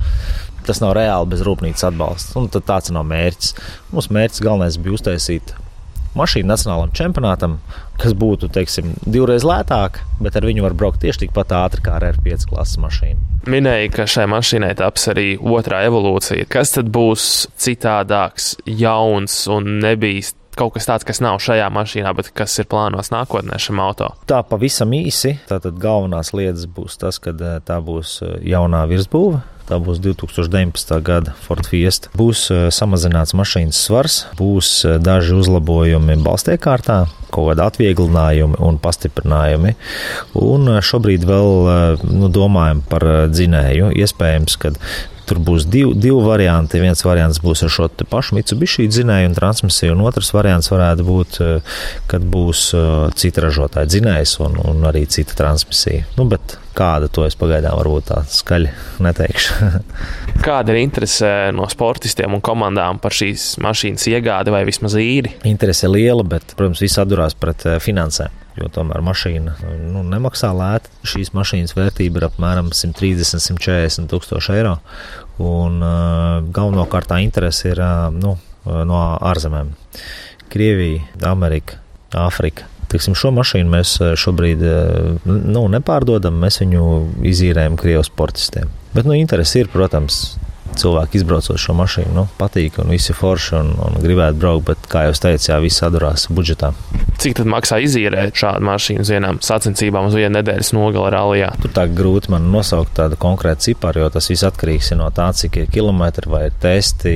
tas 0.65 0.81
nav 0.85 0.95
reāli 0.97 1.33
bez 1.35 1.45
rūpnīcas 1.47 1.89
atbalsta. 1.91 2.39
Un 2.41 2.51
tāds 2.55 2.95
nav 2.95 3.07
mērķis. 3.11 3.55
Mūsu 3.95 4.17
mērķis 4.17 4.45
galvenais 4.45 4.81
bija 4.81 4.99
uztaisīt 4.99 5.55
mašīnu 6.19 6.51
nacionālajam 6.51 6.95
čempionātam, 6.97 7.59
kas 8.01 8.15
būtu 8.19 8.51
teiksim, 8.55 8.95
divreiz 9.07 9.47
lētāka, 9.47 10.05
bet 10.23 10.37
ar 10.39 10.47
viņu 10.49 10.65
var 10.67 10.77
braukt 10.79 11.03
tieši 11.05 11.27
tikpat 11.27 11.55
ātri 11.59 11.85
kā 11.85 11.99
ar 11.99 12.09
R5 12.13 12.49
klases 12.51 12.81
mašīnu. 12.83 13.31
Minēja, 13.51 13.91
ka 13.93 14.07
šai 14.09 14.25
mašīnai 14.33 14.73
taps 14.79 15.11
arī 15.13 15.35
otrā 15.37 15.83
evolūcija. 15.89 16.49
Kas 16.49 16.73
tad 16.79 16.89
būs 16.95 17.49
citādāks, 17.61 18.55
jauns 18.65 19.43
un 19.53 19.79
nebijis 19.85 20.33
kaut 20.59 20.75
kas 20.77 20.87
tāds, 20.89 21.07
kas 21.07 21.21
nav 21.25 21.41
šajā 21.43 21.67
mašīnā, 21.75 22.13
bet 22.17 22.31
kas 22.37 22.55
ir 22.63 22.69
plānos 22.71 23.11
nākotnē 23.15 23.59
šim 23.61 23.81
auto? 23.83 24.13
Tā 24.31 24.41
pavisam 24.47 24.95
īsi. 24.97 25.37
Tātad 25.51 25.81
galvenās 25.83 26.33
lietas 26.37 26.69
būs 26.71 26.99
tas, 27.03 27.19
ka 27.23 27.35
eh, 27.35 27.59
tā 27.67 27.81
būs 27.85 28.21
eh, 28.23 28.37
jaunā 28.55 28.85
virsbūve. 28.91 29.43
Tā 29.65 29.79
būs 29.81 30.01
2019. 30.05 30.91
gada 31.01 31.33
Ford 31.47 31.65
Fiesta. 31.65 32.11
Būs 32.19 32.47
uh, 32.53 32.67
samazināts 32.75 33.33
mašīnas 33.37 33.79
svars, 33.87 34.19
būs 34.37 34.73
uh, 34.85 34.99
daži 35.01 35.33
uzlabojumi 35.39 36.19
balstiekārtā, 36.25 36.99
kaut 37.33 37.49
kādi 37.49 37.65
atvieglinājumi 37.65 38.61
un 38.61 38.77
pastiprinājumi. 38.83 39.73
Un 40.37 40.69
uh, 40.69 40.83
šobrīd 40.85 41.25
vēl 41.29 41.51
nu, 42.05 42.29
domājam 42.29 42.85
par 42.91 43.09
dzinēju. 43.33 43.95
Iespējams, 44.05 44.61
ka 44.61 44.77
Tur 45.25 45.39
būs 45.41 45.65
divi, 45.73 45.95
divi 45.97 46.19
varianti. 46.21 46.77
Viens 46.83 47.01
variants 47.01 47.39
būs 47.41 47.63
ar 47.65 47.71
šo 47.73 47.87
pašu 48.11 48.37
Mitsubishi 48.37 48.85
dzinēju 48.93 49.31
un 49.31 49.37
transmisiju, 49.39 49.95
un 49.95 50.03
otrs 50.05 50.29
variants 50.37 50.69
varētu 50.69 51.07
būt, 51.07 51.39
kad 52.11 52.27
būs 52.35 52.67
cita 53.17 53.47
ražotāja 53.47 53.89
dzinējs 53.89 54.37
un, 54.45 54.61
un 54.61 54.85
arī 54.91 55.07
cita 55.09 55.33
transmisija. 55.39 56.05
Nu, 56.19 56.29
bet 56.29 56.59
Kāda 56.75 57.07
to 57.07 57.23
es 57.23 57.37
pagaidām 57.39 57.77
varbūt 57.79 58.09
tā 58.09 58.17
skaļi 58.27 58.73
neteikšu. 59.07 59.54
Kāda 60.47 60.75
ir 60.75 60.83
interese 60.83 61.29
no 61.55 61.67
sportistiem 61.71 62.35
un 62.37 62.43
komandām 62.45 63.01
par 63.03 63.15
šīs 63.15 63.55
mašīnas 63.63 64.07
iegādi 64.11 64.55
vai 64.55 64.65
vismaz 64.69 64.97
īri? 65.01 65.35
Interese 65.49 65.91
liela, 65.91 66.25
bet, 66.27 66.55
protams, 66.59 66.83
viss 66.85 67.01
atdurās 67.01 67.37
pret 67.39 67.67
eh, 67.69 67.79
finansēm. 67.83 68.43
Jo 68.55 68.69
tomēr 68.71 69.03
mašīna 69.03 69.57
nu, 69.91 70.05
nemaksā 70.07 70.53
lēti. 70.55 70.93
Šīs 71.11 71.33
mašīnas 71.35 71.75
vērtība 71.75 72.21
ir 72.21 72.27
apmēram 72.29 72.69
130, 72.71 73.43
140 73.43 74.07
tūkstoši 74.13 74.53
eiro. 74.55 74.77
Un 75.43 75.81
uh, 75.83 76.37
galvenokārt 76.55 77.11
tā 77.11 77.19
interese 77.25 77.73
ir 77.73 77.83
uh, 77.83 78.13
nu, 78.15 78.37
no 78.63 79.01
ārzemēm. 79.19 79.75
Krievija, 80.55 81.03
Amerika, 81.27 81.81
Āfrika. 82.15 82.69
Tiksim, 82.93 83.17
šo 83.19 83.33
mašīnu 83.35 83.73
mēs 83.73 83.97
šobrīd 84.23 84.63
nu, 85.27 85.65
nepārdodam, 85.73 86.39
mēs 86.39 86.61
viņu 86.63 86.85
izīrējam 87.27 87.75
Krievijas 87.81 88.13
sportistiem. 88.13 88.71
Bet 88.95 89.09
nu, 89.09 89.17
interesi 89.19 89.59
ir, 89.65 89.71
protams, 89.73 90.37
cilvēki 90.79 91.21
izbraucot 91.21 91.61
šo 91.61 91.77
mašīnu, 91.79 92.13
nu, 92.17 92.27
patīk 92.39 92.81
un 92.83 92.91
visi 92.95 93.15
forši 93.17 93.57
un, 93.61 93.73
un 93.87 93.99
gribētu 94.03 94.41
braukt, 94.41 94.67
bet, 94.71 94.89
kā 94.91 95.07
jau 95.07 95.15
teicu, 95.27 95.51
jā, 95.53 95.59
viss 95.63 95.85
atdurās 95.87 96.27
budžetā. 96.35 96.73
Cik 97.21 97.37
tad 97.39 97.49
maksā 97.51 97.79
izīrēt 97.85 98.35
šādu 98.39 98.67
mašīnu 98.67 99.05
uz 99.05 99.13
vienām 99.13 99.39
sacensībām 99.45 100.09
uz 100.09 100.17
vienu 100.19 100.35
nedēļas 100.39 100.73
nogali 100.75 101.13
rallijā? 101.15 101.53
Tur 101.63 101.75
tā 101.77 101.87
grūti 101.89 102.33
man 102.35 102.49
nosaukt 102.53 102.97
tādu 102.99 103.19
konkrētu 103.21 103.69
ciparu, 103.69 104.05
jo 104.05 104.11
tas 104.17 104.29
viss 104.33 104.47
atkarīgs 104.47 104.93
no 104.99 105.09
tā, 105.15 105.29
cik 105.37 105.61
ir 105.63 105.71
kilometri 105.73 106.31
vai 106.31 106.45
testi, 106.63 107.15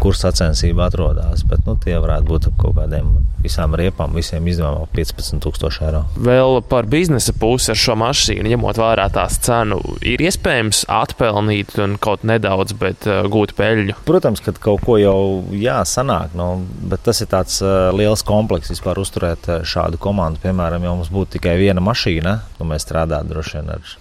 kur 0.00 0.18
sacensība 0.18 0.88
atrodas. 0.88 1.44
Bet 1.48 1.64
nu, 1.68 1.76
tie 1.80 1.96
varētu 2.00 2.28
būt 2.28 2.50
ap 2.50 2.58
kaut 2.60 2.76
kādiem 2.80 3.14
visām 3.42 3.76
riepām, 3.78 4.16
visiem 4.18 4.46
izdevumiem 4.50 4.84
ap 4.88 4.94
15,000 4.96 5.86
eiro. 5.86 6.02
Vēl 6.18 6.58
par 6.68 6.88
biznesa 6.90 7.34
pusi 7.38 7.72
ar 7.72 7.78
šo 7.78 7.94
mašīnu, 8.00 8.50
ņemot 8.52 8.80
vērā 8.80 9.06
tās 9.14 9.38
cenu, 9.44 9.78
ir 10.02 10.22
iespējams 10.24 10.84
atpelnīt 10.92 11.78
un 11.82 11.96
kaut 12.02 12.26
nedaudz, 12.28 12.74
bet 12.80 13.06
uh, 13.08 13.22
gūt 13.30 13.54
peļņu. 13.58 13.96
Protams, 14.08 14.42
ka 14.44 14.54
kaut 14.58 14.84
ko 14.86 14.98
jau 15.00 15.18
jāsanāk, 15.54 16.34
no, 16.38 16.50
bet 16.90 17.04
tas 17.06 17.22
ir 17.24 17.30
tāds 17.32 17.60
uh, 17.64 17.90
liels 17.96 18.24
komplekss 18.26 18.72
vispār 18.74 19.00
uzturēt 19.02 19.48
uh, 19.50 19.60
šādu 19.66 20.00
komandu. 20.02 20.42
Piemēram, 20.44 20.84
ja 20.84 20.94
mums 20.94 21.12
būtu 21.12 21.36
tikai 21.38 21.56
viena 21.60 21.82
mašīna, 21.84 22.34
tad 22.58 22.70
mēs 22.70 22.86
strādātu 22.86 23.34
droši 23.34 23.58
vien 23.58 23.72
ar 23.76 23.94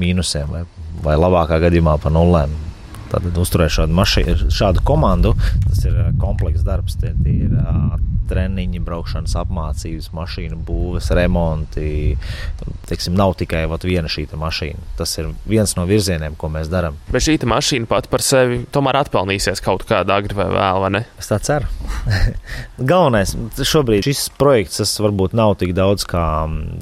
mīnusiem 0.00 0.50
vai, 0.50 0.64
vai 1.04 1.16
labākā 1.18 1.60
gadījumā 1.66 1.96
pa 2.02 2.12
nulēm. 2.14 2.54
Tātad 3.10 3.38
uzturēt 3.42 3.74
šādu 3.74 3.96
mašīnu, 3.98 4.50
šādu 4.54 4.84
komandu, 4.86 5.34
tas 5.66 5.82
ir 5.88 5.96
komplekss 6.22 6.66
darbs. 6.66 6.94
Tie, 7.00 7.10
tie 7.24 7.48
ir 7.48 7.56
treniņi, 8.30 8.82
braukšanas 8.86 9.36
apmācības, 9.42 10.10
mašīnu 10.16 10.60
būves, 10.66 11.10
remonti. 11.16 12.16
Teiksim, 12.88 13.16
nav 13.18 13.36
tikai 13.40 13.64
vat, 13.70 13.84
viena 13.86 14.10
šī 14.10 14.28
mašīna. 14.38 14.94
Tas 14.98 15.16
ir 15.18 15.30
viens 15.48 15.74
no 15.78 15.86
virzieniem, 15.88 16.36
ko 16.38 16.50
mēs 16.52 16.70
darām. 16.72 16.98
Bet 17.10 17.26
šī 17.26 17.38
mašīna 17.50 17.88
pati 17.90 18.10
par 18.12 18.24
sevi 18.24 18.62
tomēr 18.72 19.00
atpelnīsies 19.02 19.62
kaut 19.64 19.86
kādā 19.88 20.20
agri 20.20 20.36
vai 20.38 20.48
vēl, 20.52 20.82
vai 20.84 20.90
ne? 20.98 21.04
Es 21.20 21.30
tā 21.30 21.40
ceru. 21.42 21.68
Galvenais 22.90 23.34
šobrīd 23.66 24.06
šis 24.06 24.28
projekts 24.40 24.80
tas 24.80 24.92
varbūt 25.02 25.34
nav 25.36 25.56
tik 25.60 25.74
daudz 25.76 26.06
kā 26.08 26.24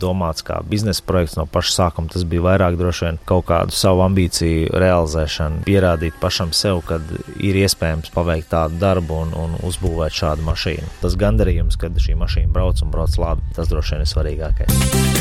domāts 0.00 0.44
kā 0.46 0.60
biznesa 0.68 1.04
projekts 1.06 1.36
no 1.38 1.46
paša 1.50 1.74
sākuma. 1.74 2.10
Tas 2.12 2.26
bija 2.28 2.44
vairāk 2.44 2.78
droši 2.80 3.06
vien 3.06 3.20
kaut 3.28 3.48
kādu 3.48 3.74
savu 3.76 4.04
ambīciju 4.06 4.72
realizēšanu, 4.78 5.64
pierādīt 5.66 6.18
pašam 6.22 6.52
sev, 6.56 6.82
ka 6.88 7.00
ir 7.42 7.58
iespējams 7.62 8.12
paveikt 8.14 8.50
tādu 8.52 8.78
darbu 8.80 9.22
un, 9.24 9.34
un 9.38 9.56
uzbūvēt 9.68 10.16
šādu 10.18 10.46
mašīnu. 10.46 10.92
Tas 11.02 11.16
gan 11.18 11.37
gandarījums, 11.38 11.78
kad 11.78 11.94
šī 11.94 12.18
mašīna 12.18 12.50
brauc 12.50 12.82
un 12.82 12.90
brauc 12.90 13.14
labi. 13.22 13.46
Tas 13.54 13.70
droši 13.70 13.94
vien 13.94 14.02
ir 14.02 14.10
svarīgākais. 14.10 15.17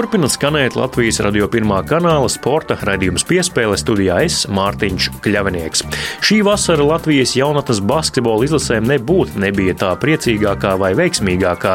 Turpinot 0.00 0.32
skanēt 0.32 0.78
Latvijas 0.80 1.18
radio 1.20 1.44
pirmā 1.52 1.82
kanāla 1.84 2.28
sporta 2.32 2.72
raidījums 2.88 3.20
piespēle 3.28 3.76
studijā 3.76 4.22
es 4.24 4.46
Mārtiņš 4.48 5.08
Kļavinieks. 5.20 5.82
Šī 6.24 6.38
vasara 6.46 6.86
Latvijas 6.88 7.34
jaunatnes 7.36 7.82
basketbola 7.84 8.46
izlasēm 8.48 8.88
nebūtu 8.88 9.36
nebija 9.44 9.74
tā 9.82 9.90
priecīgākā 10.00 10.72
vai 10.80 10.94
veiksmīgākā. 10.96 11.74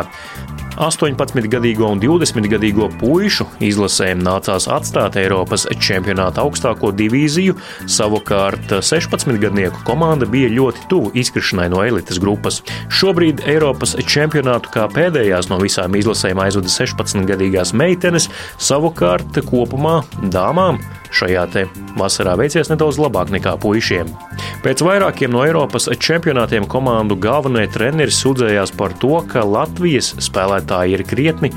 18-gadīgo 0.75 1.87
un 1.93 2.01
20-gadīgo 2.03 2.89
puišu 2.99 3.47
izlasēm 3.63 4.19
nācās 4.25 4.67
atstāt 4.71 5.15
Eiropas 5.21 5.65
čempionāta 5.79 6.43
augstāko 6.43 6.91
divīziju, 6.95 7.55
savukārt 7.91 8.73
16-gadnieku 8.81 9.85
komanda 9.87 10.27
bija 10.29 10.51
ļoti 10.51 10.85
tuvu 10.91 11.13
izkrišanai 11.21 11.69
no 11.71 11.83
elites 11.85 12.19
grupas. 12.21 12.61
Šobrīd 12.91 13.45
Eiropas 13.47 13.95
čempionātu 14.03 14.73
kā 14.73 14.89
pēdējās 14.91 15.49
no 15.51 15.61
visām 15.63 15.95
izlasēm 15.95 16.43
aizvada 16.43 16.71
16-gadīgās 16.73 17.71
meitenes, 17.77 18.27
savukārt 18.59 19.39
kopumā 19.47 20.01
dāmām 20.33 20.81
šajā 21.15 21.43
te 21.53 21.63
vasarā 21.95 22.33
veicies 22.35 22.67
nedaudz 22.67 22.99
labāk 22.99 23.31
nekā 23.31 23.55
puišiem. 23.63 24.09
Pēc 24.65 24.81
vairākiem 24.83 25.31
no 25.31 25.45
Eiropas 25.47 25.87
čempionātiem 25.87 26.67
komandu 26.67 27.15
galvenie 27.21 27.69
treneri 27.71 28.11
sūdzējās 28.11 28.73
par 28.75 28.95
to, 28.99 29.13
ka 29.31 29.45
Latvijas 29.47 30.11
spēlētāji 30.19 30.64
ir 30.89 31.03
krietni 31.07 31.51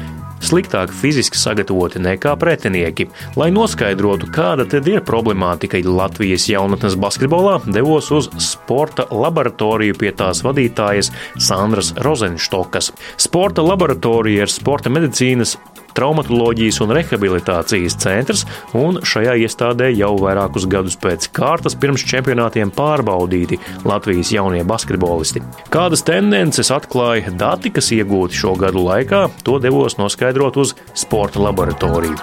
sliktāk 0.45 0.93
fiziski 0.95 1.38
sagatavoti 1.38 2.00
nekā 2.03 2.35
pretinieki. 2.38 3.09
Lai 3.38 3.50
noskaidrotu, 3.55 4.29
kāda 4.35 4.67
tad 4.71 4.88
ir 4.91 5.03
problemātika 5.07 5.81
Latvijas 5.85 6.49
jaunatnes 6.50 6.97
basketbolā, 7.00 7.59
devos 7.67 8.11
uz 8.15 8.31
sporta 8.43 9.09
laboratoriju 9.11 9.99
pie 9.99 10.12
tās 10.17 10.43
vadītājas 10.47 11.11
Sandras 11.43 11.93
Rozenštokas. 12.05 12.93
Sporta 13.19 13.65
laboratorija 13.67 14.47
ir 14.47 14.53
sporta 14.53 14.93
medicīnas 14.93 15.57
traumatoloģijas 15.97 16.80
un 16.85 16.92
rehabilitācijas 16.97 17.97
centrs, 18.02 18.45
un 18.76 19.00
šajā 19.07 19.37
iestādē 19.45 19.90
jau 19.95 20.14
vairākus 20.21 20.68
gadus 20.71 20.99
pēc 21.00 21.30
kārtas 21.37 21.76
pirms 21.78 22.04
čempionātiem 22.09 22.73
pārbaudīti 22.75 23.61
Latvijas 23.88 24.33
jaunie 24.35 24.64
basketbolisti. 24.68 25.42
Kādas 25.75 26.04
tendences 26.07 26.73
atklāja 26.75 27.33
dati, 27.35 27.73
kas 27.75 27.92
iegūti 27.97 28.38
šo 28.42 28.54
gadu 28.61 28.85
laikā, 28.87 29.26
to 29.47 29.59
devos 29.62 29.99
noskaidrot 30.00 30.61
uz 30.61 30.75
sporta 30.95 31.42
laboratoriju. 31.42 32.16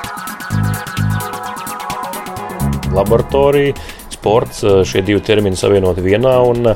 Laboratorija 2.95 3.75
sports, 4.25 4.63
šie 4.89 5.03
divi 5.05 5.22
termini 5.22 5.60
savienoti 5.60 6.01
vienā, 6.01 6.34
un 6.50 6.72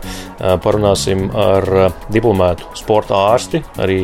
parunāsim 0.61 1.25
ar 1.33 1.65
diplomētu 2.13 2.75
sporta 2.77 3.17
ārsti, 3.31 3.63
arī 3.81 3.97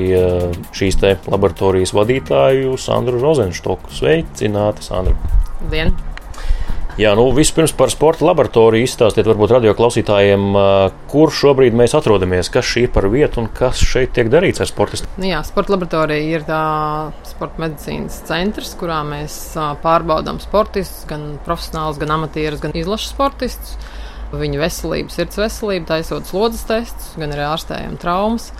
šīs 0.73 0.97
te 1.03 1.13
laboratorijas 1.29 1.93
vadītāju 1.93 2.73
Sandru 2.81 3.21
Rozenštoku. 3.21 3.93
Sveicināti, 3.93 4.89
Sandra! 4.89 5.13
Dien! 5.69 5.93
Jā, 6.95 7.09
nu 7.11 7.25
vispirms 7.35 7.73
par 7.75 7.91
sporta 7.91 8.23
laboratoriju 8.23 8.87
izstāstiet 8.87 9.27
varbūt 9.27 9.51
radio 9.51 9.73
klausītājiem, 9.75 10.45
kur 11.11 11.33
šobrīd 11.35 11.73
mēs 11.75 11.91
atrodamies, 11.97 12.47
kas 12.47 12.69
šī 12.69 12.85
par 12.87 13.09
vietu 13.11 13.41
un 13.41 13.49
kas 13.51 13.81
šeit 13.83 14.13
tiek 14.15 14.29
darīts 14.31 14.63
ar 14.63 14.69
sportistiem. 14.69 15.09
Nu 15.19 15.27
jā, 15.27 15.41
sporta 15.43 15.73
laboratorija 15.73 16.37
ir 16.37 16.45
tā 16.47 16.59
sporta 17.27 17.59
medicīnas 17.65 18.21
centrs, 18.29 18.71
kurā 18.79 19.01
mēs 19.09 19.35
pārbaudām 19.83 20.39
sportistus, 20.39 21.03
gan 21.09 21.33
profesionālus, 21.43 21.99
gan 21.99 22.15
amatierus, 22.15 22.63
gan 22.63 22.77
izlašu 22.79 23.11
sportistus. 23.11 23.75
Viņu 24.31 24.63
veselību, 24.63 25.11
sirds 25.11 25.41
veselību, 25.41 25.89
taisot 25.91 26.31
slodzes 26.31 26.63
testus, 26.69 27.11
gan 27.19 27.35
arī 27.35 27.43
ārstējam 27.49 27.99
traumas. 27.99 28.53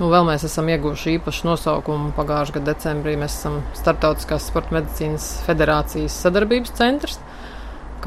Nu, 0.00 0.10
vēl 0.10 0.26
mēs 0.26 0.42
esam 0.44 0.66
ieguvuši 0.74 1.20
īpašu 1.20 1.46
nosaukumu. 1.52 2.10
Pagājušā 2.18 2.58
gada 2.58 2.74
decembrī 2.74 3.14
mēs 3.16 3.38
esam 3.38 3.62
Startautiskās 3.78 4.50
sporta 4.50 4.74
medicīnas 4.74 5.30
federācijas 5.46 6.18
sadarbības 6.26 6.74
centrs 6.82 7.22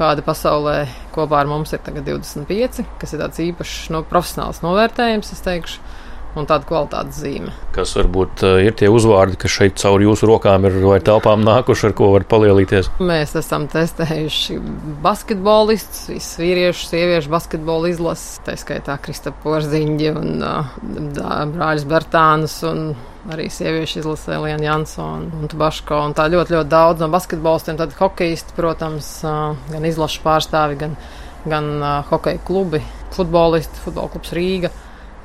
kāda 0.00 0.24
pasaulē 0.24 0.76
kopā 1.14 1.42
ar 1.42 1.50
mums 1.50 1.74
ir 1.76 1.82
25, 1.84 2.84
kas 3.00 3.14
ir 3.14 3.24
tāds 3.24 3.42
īpašs 3.44 3.90
no, 3.94 4.04
profesionāls 4.08 4.62
novērtējums, 4.64 5.34
es 5.36 5.44
teikšu 5.44 5.82
un 6.38 6.46
tāda 6.46 6.66
kvalitātes 6.68 7.18
zīme. 7.24 7.52
Kas 7.74 7.92
varbūt 7.98 8.44
uh, 8.46 8.58
ir 8.62 8.74
tie 8.78 8.90
uzvārdi, 8.92 9.38
kas 9.40 9.54
šeit 9.56 9.80
caur 9.82 10.02
jūsu 10.04 10.28
rokām 10.30 10.66
ir 10.68 10.78
vai 10.84 11.00
telpām 11.04 11.42
nākuši, 11.46 11.88
ar 11.88 11.96
ko 11.98 12.12
var 12.14 12.26
palielīties? 12.30 12.92
Mēs 13.02 13.34
esam 13.40 13.66
testējuši 13.70 14.60
basketbolistus, 15.04 16.06
visus 16.12 16.38
vīriešu, 16.40 16.86
sieviešu 16.92 17.34
basketbolu 17.34 17.90
izlases, 17.90 18.38
tā 18.46 18.54
skaitā 18.60 18.98
Kristapa 19.02 19.42
Porziņģi 19.42 20.12
un 20.14 20.44
uh, 20.46 20.74
brāļus 21.50 21.88
Bertānus 21.90 22.60
un 22.68 22.92
arī 23.28 23.48
sieviešu 23.52 24.00
izlasē 24.00 24.38
Lienu 24.40 24.64
Jansonu 24.64 25.42
un 25.42 25.50
Tubaško. 25.50 25.98
Un 26.08 26.14
tā 26.16 26.28
ļoti, 26.32 26.56
ļoti 26.56 26.72
daudz 26.72 27.04
no 27.04 27.10
basketbolistiem, 27.12 27.78
tad 27.80 27.92
hokeisti, 27.98 28.56
protams, 28.56 29.10
gan 29.70 29.88
izlašu 29.88 30.22
pārstāvi, 30.24 30.78
gan, 30.80 30.96
gan 31.44 31.72
uh, 31.78 31.90
hokeja 32.08 32.40
klubi, 32.46 32.80
futbolisti, 33.16 33.82
futbola 33.84 34.12
klubs 34.14 34.32
Rīga 34.36 34.72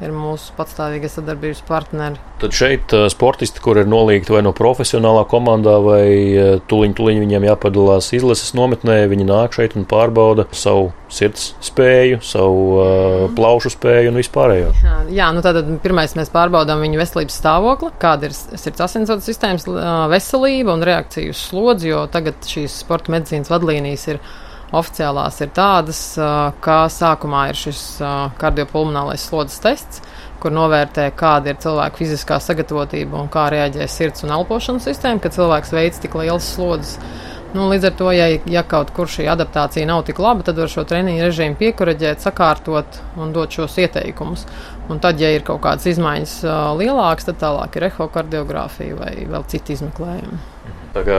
ir 0.04 0.12
mūsu 0.12 0.52
patstāvīgie 0.58 1.10
sadarbības 1.12 1.62
partneri. 1.68 2.20
Tad 2.42 2.56
šeit 2.56 2.92
uh, 2.96 3.06
sportisti, 3.12 3.62
kur 3.64 3.80
ir 3.80 3.88
nolīgti 3.88 4.34
vai 4.36 4.42
no 4.44 4.52
profesionālā 4.56 5.24
komandā, 5.32 5.78
vai 5.84 6.06
uh, 6.36 6.50
tuliņ, 6.68 6.96
tuliņ 6.98 7.22
viņiem 7.24 7.48
jāpadalās 7.48 8.12
izlases 8.18 8.52
nometnē, 8.58 8.98
viņi 9.12 9.28
nāk 9.30 9.56
šeit 9.56 9.78
un 9.80 9.88
pārbauda 9.90 10.48
savu 10.56 10.90
sirds 11.12 11.54
spēju, 11.64 12.20
savu 12.26 12.64
uh, 12.76 13.26
plaušu 13.38 13.72
spēju 13.78 14.12
un 14.12 14.20
vispārējo. 14.20 14.74
Jā, 14.84 14.98
jā, 15.16 15.30
nu 15.36 15.44
tad 15.46 15.62
pirmais 15.84 16.18
mēs 16.20 16.34
pārbaudām 16.34 16.84
viņu 16.84 17.00
veselības 17.00 17.40
stāvokli, 17.40 17.94
kāda 18.02 18.30
ir 18.30 18.36
sirds 18.36 18.84
asinsvadu 18.90 19.24
sistēmas 19.24 19.68
veselība 20.12 20.76
un 20.76 20.84
reakcija 20.86 21.32
uz 21.32 21.40
slodzi, 21.40 21.94
jo 21.94 22.04
tagad 22.12 22.44
šīs 22.50 22.82
sporta 22.84 23.16
medicīnas 23.16 23.54
vadlīnijas 23.54 24.10
ir 24.12 24.20
oficiālās 24.74 25.40
ir 25.44 25.52
tādas, 25.56 26.02
ka 26.66 26.78
sākumā 26.92 27.50
ir 27.52 27.60
šis 27.60 27.82
kardiopulmonālais 28.42 29.28
slodzes 29.30 29.62
tests, 29.64 30.02
kur 30.42 30.54
novērtē, 30.54 31.10
kāda 31.18 31.54
ir 31.54 31.62
cilvēka 31.62 32.02
fiziskā 32.02 32.40
sagatavotība 32.44 33.18
un 33.22 33.30
kā 33.34 33.48
reaģē 33.54 33.88
sirds 33.90 34.26
un 34.26 34.34
elpošanas 34.36 34.86
sistēma, 34.90 35.22
kad 35.24 35.36
cilvēks 35.38 35.74
veids 35.74 36.02
tik 36.04 36.18
lielas 36.20 36.50
slodzes. 36.56 37.00
Nu, 37.56 37.70
līdz 37.72 37.88
ar 37.88 37.94
to, 37.96 38.10
ja, 38.12 38.26
ja 38.52 38.66
kaut 38.68 38.90
kur 38.92 39.08
šī 39.08 39.30
adaptācija 39.32 39.88
nav 39.88 40.02
tik 40.08 40.18
laba, 40.20 40.44
tad 40.44 40.58
var 40.60 40.68
šo 40.72 40.84
treniņu 40.90 41.24
režīmu 41.24 41.56
piekuraģēt, 41.62 42.20
sakārtot 42.26 43.00
un 43.16 43.32
dot 43.36 43.56
šos 43.56 43.78
ieteikumus. 43.80 44.44
Un 44.92 45.00
tad, 45.02 45.24
ja 45.24 45.32
ir 45.32 45.46
kaut 45.48 45.64
kādas 45.64 45.88
izmaiņas 45.94 46.36
uh, 46.44 46.58
lielākas, 46.76 47.30
tad 47.30 47.40
tālāk 47.46 47.80
ir 47.80 47.88
ehokardiogrāfija 47.88 49.00
vai 49.00 49.14
vēl 49.32 49.48
citi 49.50 49.80
izmeklējumi. 49.80 50.42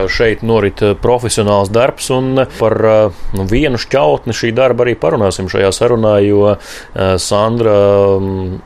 Šeit 0.09 0.41
norit 0.41 0.81
eh, 0.81 0.95
profesionāls 0.97 1.69
darbs, 1.69 2.09
un 2.13 2.41
par 2.57 2.75
eh, 2.81 3.19
nu, 3.37 3.45
vienu 3.49 3.77
šķautni 3.77 4.33
šī 4.33 4.49
darba 4.57 4.87
arī 4.87 4.95
parunāsim 4.97 5.49
šajā 5.51 5.69
sarunā, 5.75 6.17
jo 6.25 6.55
eh, 6.55 7.13
Sandra 7.21 7.75
mm, 8.17 8.57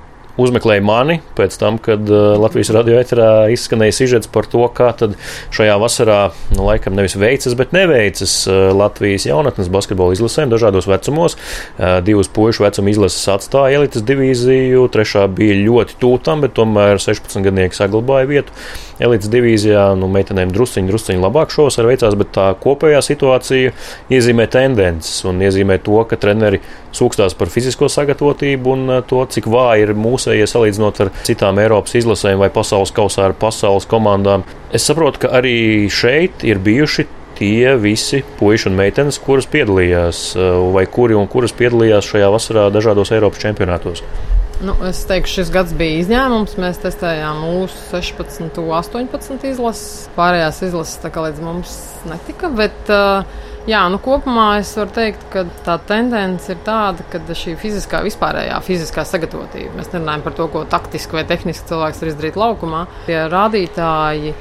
uzmeklēja 0.41 0.83
mani 0.85 1.19
pēc 1.37 1.55
tam, 1.61 1.77
kad 1.81 2.09
uh, 2.09 2.35
Latvijas 2.41 2.71
radio 2.75 2.99
eterā 3.01 3.29
izskanēja 3.53 3.95
sižets 3.95 4.29
par 4.31 4.47
to, 4.51 4.63
kā 4.75 4.91
tad 4.97 5.15
šajā 5.53 5.77
vasarā, 5.81 6.19
nu, 6.55 6.65
laikam 6.67 6.97
nevis 6.97 7.17
veicas, 7.19 7.55
bet 7.59 7.75
neveicas 7.75 8.35
uh, 8.49 8.69
Latvijas 8.77 9.27
jaunatnes 9.29 9.71
basketbola 9.73 10.15
izlasēm 10.17 10.51
dažādos 10.51 10.89
vecumos. 10.89 11.37
Uh, 11.77 11.99
divas 12.05 12.31
puišu 12.31 12.65
vecuma 12.65 12.93
izlases 12.93 13.27
atstāja 13.31 13.79
elites 13.79 14.05
divīziju, 14.07 14.87
trešā 14.91 15.27
bija 15.31 15.57
ļoti 15.61 15.97
tūtam, 16.01 16.43
bet 16.45 16.55
tomēr 16.57 17.01
16 17.01 17.45
gadnieki 17.45 17.77
saglabāja 17.77 18.29
vietu. 18.29 18.55
Elites 19.01 19.31
divīzijā, 19.33 19.87
nu, 19.97 20.09
meitenēm 20.13 20.51
drusciņi, 20.53 20.89
drusciņi 20.91 21.23
labāk 21.23 21.53
šovasar 21.53 21.87
veicās, 21.89 22.17
bet 22.19 22.33
tā 22.35 22.51
kopējā 22.61 23.01
situācija 23.05 23.71
iezīmē 24.13 24.45
tendences 24.51 25.23
un 25.25 25.41
iezīmē 25.41 25.79
to, 25.81 25.97
ka 26.09 26.19
treneri 26.21 26.61
sūkstās 26.95 27.35
par 27.39 27.49
fizisko 27.51 27.89
sagatavotību 27.91 28.75
un 28.75 28.95
to, 29.09 29.23
cik 29.33 29.47
vāji 29.51 29.87
ir 29.87 29.95
mūsu 29.97 30.30
mūsējie 30.31 30.47
salīdzinot 30.47 30.99
ar 31.03 31.09
citām 31.27 31.59
Eiropas 31.59 31.95
izlasēm 31.99 32.39
vai 32.39 32.49
pasaules 32.49 32.93
kausā 32.95 33.27
ar 33.27 33.33
pasaules 33.35 33.87
komandām. 33.89 34.45
Es 34.71 34.85
saprotu, 34.87 35.25
ka 35.25 35.31
arī 35.41 35.89
šeit 35.91 36.45
ir 36.47 36.59
bijuši 36.59 37.07
tie 37.35 37.75
visi 37.75 38.21
puiši 38.39 38.69
un 38.69 38.77
meitenes, 38.77 39.19
kuras 39.19 39.47
piedalījās, 39.51 40.35
vai 40.71 40.85
kuri 40.87 41.17
un 41.17 41.27
kuras 41.27 41.51
piedalījās 41.51 42.07
šajā 42.13 42.29
vasarā 42.31 42.69
dažādos 42.71 43.11
Eiropas 43.11 43.41
čempionātos. 43.41 44.03
Nu, 44.61 44.75
es 44.85 45.01
teikšu, 45.09 45.39
šis 45.39 45.49
gads 45.51 45.73
bija 45.73 46.03
izņēmums. 46.03 46.53
Mēs 46.61 46.79
testējām 46.83 47.39
mūsu 47.41 47.79
16, 47.89 48.59
18 48.61 49.47
izlases. 49.49 50.05
Pārējās 50.15 50.61
izlases 50.67 51.01
līdz 51.01 51.41
mums 51.41 51.73
netika. 52.05 52.51
Bet, 52.53 52.77
uh, 52.93 53.25
Jā, 53.69 53.83
nu 53.93 53.99
kopumā 54.01 54.55
es 54.57 54.71
varu 54.73 54.89
teikt, 54.95 55.21
ka 55.29 55.43
tā 55.61 55.75
tendence 55.85 56.49
ir 56.49 56.61
tāda, 56.65 57.03
ka 57.11 57.19
šī 57.37 57.53
fiziskā, 57.61 57.99
vispārējā 58.07 58.55
fiziskā 58.65 59.03
sagatavotība, 59.05 59.75
mēs 59.77 59.91
nerunājam 59.93 60.23
par 60.25 60.33
to, 60.39 60.47
ko 60.49 60.63
taktiski 60.69 61.19
vai 61.19 61.27
tehniski 61.29 61.69
cilvēks 61.69 62.01
var 62.01 62.09
izdarīt 62.09 62.39
laukumā, 62.41 62.87
tie 63.05 63.19
rādītāji 63.29 64.33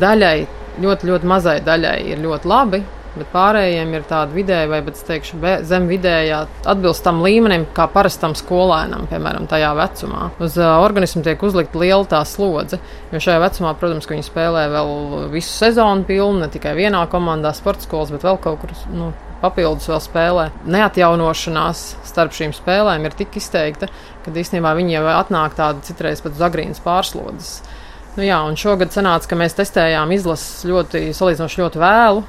daļai, 0.00 0.38
ļoti, 0.80 1.10
ļoti 1.10 1.28
mazai 1.28 1.58
daļai 1.68 1.98
ir 2.14 2.24
ļoti 2.24 2.48
labi 2.48 2.80
bet 3.16 3.30
pārējiem 3.32 3.92
ir 3.96 4.06
tāda 4.08 4.34
vidēja 4.36 4.70
vai, 4.70 4.80
bet, 4.86 5.00
teikšu, 5.08 5.40
zem 5.66 5.88
vidējā 5.90 6.42
atbilst 6.68 7.04
tam 7.06 7.22
līmenim, 7.24 7.66
kā 7.76 7.88
parastam 7.92 8.36
skolēnam, 8.38 9.08
piemēram, 9.10 9.48
tajā 9.50 9.72
vecumā. 9.78 10.30
Uz 10.42 10.58
uh, 10.60 10.76
organismu 10.84 11.24
tiek 11.26 11.42
uzlikta 11.46 11.80
liela 11.82 12.04
tā 12.08 12.22
slodze, 12.28 12.80
jo 13.12 13.22
šajā 13.22 13.42
vecumā, 13.44 13.76
protams, 13.80 14.08
viņi 14.10 14.26
spēlē 14.26 14.66
vēl 14.74 14.92
visu 15.34 15.52
sezonu 15.52 16.06
pilnu, 16.08 16.44
ne 16.44 16.50
tikai 16.52 16.76
vienā 16.78 17.06
komandā, 17.12 17.54
sporta 17.56 17.86
skolas, 17.88 18.12
bet 18.14 18.26
vēl 18.26 18.40
kaut 18.42 18.62
kur. 18.64 18.76
Nu, 18.92 19.12
papildus 19.40 19.88
vēl 19.90 20.00
spēlē. 20.00 20.46
Neatjaunošanās 20.72 21.82
starp 22.08 22.34
šīm 22.36 22.54
spēlēm 22.56 23.04
ir 23.06 23.16
tik 23.16 23.36
izteikta, 23.40 23.90
ka 24.24 24.32
īstenībā 24.32 24.72
viņi 24.78 24.96
jau 24.96 25.04
atnāk 25.12 25.56
tādi 25.58 25.84
citreiz 25.86 26.22
pat 26.24 26.38
uz 26.38 26.46
agrīnas 26.46 26.80
pārslodzes. 26.84 27.58
Nu 28.16 28.24
jā, 28.24 28.38
un 28.48 28.56
šogad 28.56 28.94
sanāca, 28.94 29.28
ka 29.28 29.36
mēs 29.36 29.58
testējām 29.58 30.12
izlases 30.16 30.64
ļoti, 30.64 31.10
salīdzinoši 31.16 31.60
ļoti 31.60 31.82
vēlu, 31.82 32.22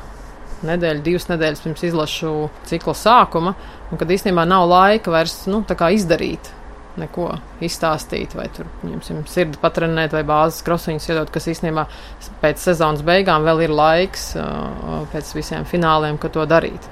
nedēļu, 0.65 1.03
divas 1.05 1.27
nedēļas 1.29 1.63
pirms 1.65 1.83
izlašu 1.89 2.35
cikla 2.69 2.95
sākuma, 2.97 3.55
un 3.91 3.99
kad 3.99 4.11
īstenībā 4.13 4.45
nav 4.49 4.67
laika 4.71 5.13
vairs 5.13 5.43
nu, 5.51 5.63
izdarīt 5.67 6.53
neko 6.97 7.27
izstāstīt, 7.61 8.33
vai 8.37 8.47
tur, 8.53 8.69
ņemsim, 8.85 9.21
sirdi 9.29 9.59
patrenēt, 9.61 10.15
vai 10.17 10.23
bāzes 10.27 10.63
krosiņus 10.65 11.05
iedot, 11.11 11.29
kas 11.33 11.49
īstenībā 11.53 11.85
pēc 12.41 12.63
sezonas 12.69 13.05
beigām 13.05 13.45
vēl 13.45 13.67
ir 13.67 13.75
laiks 13.77 14.31
pēc 15.13 15.35
visiem 15.37 15.67
fināliem, 15.69 16.17
ka 16.21 16.33
to 16.33 16.47
darīt. 16.49 16.89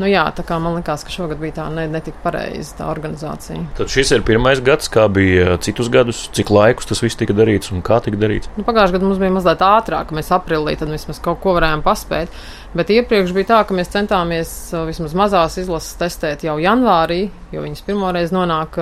Nu, 0.00 0.06
jā, 0.08 0.22
tā 0.32 0.40
kā 0.48 0.56
man 0.56 0.78
liekas, 0.78 1.02
ka 1.04 1.12
šogad 1.12 1.36
bija 1.42 1.58
tā 1.58 1.66
ne, 1.74 1.82
netik 1.92 2.16
pareiza 2.24 2.78
tā 2.78 2.86
organizācija. 2.88 3.66
Tad 3.76 3.90
šis 3.92 4.14
ir 4.16 4.22
pirmais 4.24 4.62
gads, 4.64 4.88
kā 4.92 5.04
bija 5.12 5.58
citus 5.60 5.90
gadus, 5.92 6.22
cik 6.36 6.52
laikus 6.56 6.88
tas 6.88 7.02
viss 7.04 7.20
tika 7.20 7.36
darīts 7.36 7.68
un 7.74 7.82
kā 7.84 7.98
tika 8.00 8.16
darīts? 8.16 8.48
Nu, 8.56 8.64
Pagājušajā 8.64 8.96
gadā 8.96 9.10
mums 9.10 9.20
bija 9.20 9.34
mazliet 9.34 9.64
ātrāk, 9.66 10.14
mēs 10.16 10.32
aprīlī 10.32 10.78
tad 10.80 10.88
vismaz 10.94 11.20
kaut 11.20 11.42
ko 11.44 11.52
varējām 11.58 11.84
paspēt. 11.84 12.32
Bet 12.70 12.92
iepriekš 12.94 13.32
bija 13.34 13.48
tā, 13.48 13.60
ka 13.66 13.74
mēs 13.74 13.90
centāmies 13.90 14.50
vismaz 14.86 15.14
mazās 15.18 15.56
izlases 15.58 15.96
testēt 15.98 16.44
jau 16.46 16.54
janvārī, 16.62 17.24
jo 17.50 17.64
viņas 17.64 17.82
pirmoreiz 17.86 18.30
nonāk 18.30 18.78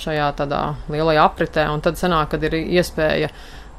šajā 0.00 0.26
tādā 0.36 0.64
lielajā 0.92 1.24
apritē, 1.24 1.64
un 1.72 1.80
tad 1.84 1.96
sanāk, 1.96 2.34
kad 2.34 2.44
ir 2.44 2.58
iespēja 2.60 3.30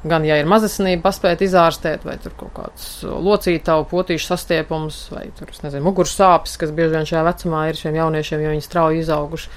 Gan, 0.06 0.22
ja 0.28 0.36
ir 0.38 0.46
mazasinība, 0.46 1.08
paspēt 1.08 1.40
izārstēt, 1.46 2.04
vai 2.06 2.14
tur 2.22 2.34
kaut 2.38 2.52
kāds 2.54 2.84
locītavu, 3.02 3.88
potīšu 3.90 4.28
sastiepums, 4.28 5.00
vai 5.10 5.24
tur, 5.38 5.50
es 5.50 5.62
nezinu, 5.64 5.82
muguras 5.88 6.12
sāpes, 6.14 6.54
kas 6.60 6.74
bieži 6.74 6.94
vien 6.94 7.08
šajā 7.08 7.24
vecumā 7.26 7.64
ir 7.70 7.80
šiem 7.80 7.98
jauniešiem, 7.98 8.44
jo 8.44 8.52
viņi 8.54 8.66
strauji 8.66 9.02
izauguši. 9.02 9.50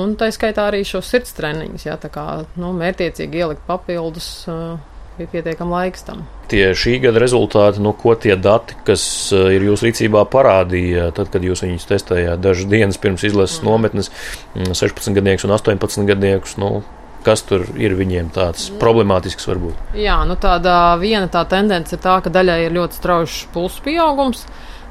Un 0.00 0.14
tā 0.16 0.30
skaitā 0.32 0.68
arī 0.70 0.84
šo 0.86 1.02
sirds 1.04 1.34
treniņus, 1.36 1.84
ja 1.88 1.98
tā 2.00 2.08
kā, 2.14 2.26
nu, 2.62 2.70
mērtiecīgi 2.78 3.42
ielikt 3.42 3.66
papildus. 3.68 4.30
Bija 5.18 5.34
pietiekami 5.34 5.74
laiks 5.74 6.06
tam. 6.06 6.22
Tie 6.50 6.64
šī 6.74 6.96
gada 7.04 7.20
rezultāti, 7.22 7.82
nu, 7.82 7.92
ko 7.94 8.16
tie 8.18 8.34
dati, 8.34 8.74
kas 8.86 9.02
ir 9.32 9.62
jūsu 9.68 9.86
rīcībā, 9.86 10.24
parādīja, 10.32 11.10
tad, 11.14 11.30
kad 11.30 11.44
jūs 11.46 11.62
viņus 11.62 11.86
testējāt 11.86 12.42
dažas 12.42 12.66
dienas 12.70 12.98
pirms 12.98 13.22
izlases 13.28 13.60
mm. 13.62 13.68
nometnes, 13.70 14.10
16 14.58 15.14
gadniekus 15.14 15.46
un 15.46 15.54
18 15.54 16.08
gadniekus, 16.10 16.56
nu, 16.58 16.80
kas 17.26 17.44
tur 17.46 17.66
ir 17.78 17.94
viņiem 17.98 18.32
tāds 18.34 18.68
problemātisks 18.80 19.46
varbūt? 19.50 19.94
Jā, 20.00 20.20
nu 20.28 20.36
tāda 20.40 20.96
viena 21.00 21.28
tā 21.32 21.44
tendence 21.48 21.94
ir 21.94 22.02
tā, 22.02 22.18
ka 22.24 22.32
daļai 22.32 22.64
ir 22.66 22.76
ļoti 22.76 23.00
strauji 23.00 23.46
pulsu 23.54 23.84
pieaugums. 23.86 24.44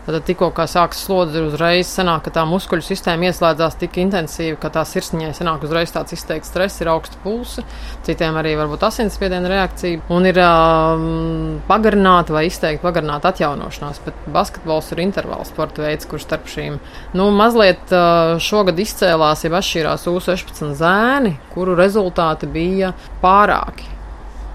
Tad 0.09 0.23
tikko 0.25 0.47
sākas 0.65 1.03
slodze, 1.05 1.41
uzreiz 1.45 1.89
sanāk, 1.91 2.23
ka 2.25 2.31
tā 2.39 2.43
muskuļu 2.49 2.81
sistēma 2.81 3.27
ieslēdzās 3.29 3.75
tik 3.77 3.99
intensīvi, 4.01 4.55
ka 4.61 4.71
tā 4.73 4.81
sirsniņai 4.87 5.35
sanāk 5.37 5.67
uzreiz 5.67 5.93
tāds 5.93 6.15
izteikts 6.15 6.49
stress, 6.49 6.81
ir 6.81 6.89
augsts 6.89 7.19
pulsi, 7.21 7.61
citiem 8.07 8.39
arī 8.41 8.55
varbūt 8.57 8.87
asinsspiediena 8.87 9.51
reakcija 9.51 10.01
un 10.15 10.25
ir 10.25 10.39
um, 10.41 11.59
pagarināta 11.67 12.33
vai 12.33 12.47
izteikti 12.47 12.81
pagarināta 12.87 13.29
atjaunošanās. 13.29 14.01
Bet 14.07 14.25
basketbols 14.33 14.89
ir 14.95 15.03
intervāla 15.05 15.45
sporta 15.45 15.85
veids, 15.85 16.09
kurš 16.09 16.25
starp 16.25 16.49
šīm 16.49 16.81
nu, 17.13 17.29
mazliet 17.35 17.93
uh, 17.93 18.39
šogad 18.41 18.81
izcēlās, 18.81 19.45
ja 19.45 19.53
atšķīrās 19.61 20.09
U16 20.09 20.73
zēni, 20.81 21.37
kuru 21.53 21.77
rezultāti 21.77 22.49
bija 22.49 22.95
pārāki 23.21 23.99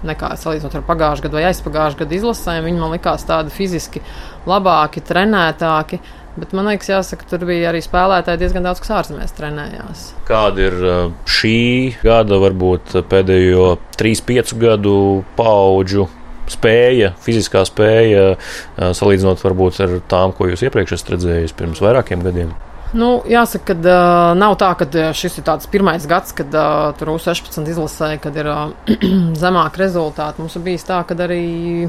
nekā 0.05 0.31
salīdzinot 0.39 0.77
ar 0.77 0.85
pagājušā 0.85 1.25
gada 1.25 1.39
vai 1.39 1.45
aizpagājušā 1.49 2.01
gada 2.03 2.17
izlasēm. 2.17 2.67
Viņi 2.67 2.81
man 2.81 2.93
likās 2.95 3.25
tādi 3.27 3.53
fiziski 3.53 4.01
labāki, 4.49 5.03
trenētāki. 5.05 5.99
Bet 6.35 6.51
man 6.51 6.67
liekas, 6.67 6.89
jāsaka, 6.91 7.23
tur 7.29 7.45
bija 7.47 7.69
arī 7.69 7.79
spēlētāji 7.83 8.41
diezgan 8.41 8.65
daudz, 8.67 8.81
kas 8.83 8.91
ārzemēs 8.97 9.35
trenējās. 9.37 10.03
Kāda 10.27 10.65
ir 10.65 10.75
uh, 10.83 10.97
šī 11.31 11.95
gada, 12.03 12.41
varbūt 12.43 12.97
pēdējo 13.07 13.69
3-5 13.95 14.51
gadu 14.59 14.97
paudžu 15.37 16.09
spēja, 16.51 17.13
fiziskā 17.23 17.63
spēja, 17.65 18.35
uh, 18.35 18.91
salīdzinot 18.99 19.47
varbūt 19.47 19.79
ar 19.87 19.97
tām, 20.11 20.35
ko 20.35 20.51
jūs 20.51 20.67
iepriekš 20.67 20.97
esat 20.97 21.15
redzējis 21.15 21.55
pirms 21.55 21.83
vairākiem 21.85 22.27
gadiem? 22.27 22.51
Nu, 22.95 23.09
jāsaka, 23.27 23.73
ka 23.73 23.75
uh, 23.79 24.37
nav 24.37 24.57
tā, 24.59 24.69
ka 24.79 24.87
šis 25.15 25.39
ir 25.39 25.45
tāds 25.47 25.71
pirmais 25.71 26.03
gads, 26.07 26.35
kad 26.35 26.51
uh, 26.55 26.91
tur 26.99 27.15
U16 27.15 27.71
izlasē, 27.71 28.11
kad 28.23 28.35
ir 28.39 28.51
uh, 28.51 28.75
zemāk 29.43 29.79
rezultāti. 29.81 30.43
Mums 30.43 30.55
ir 30.59 30.63
bijis 30.67 30.85
tā, 30.87 31.01
ka 31.07 31.17
arī 31.25 31.87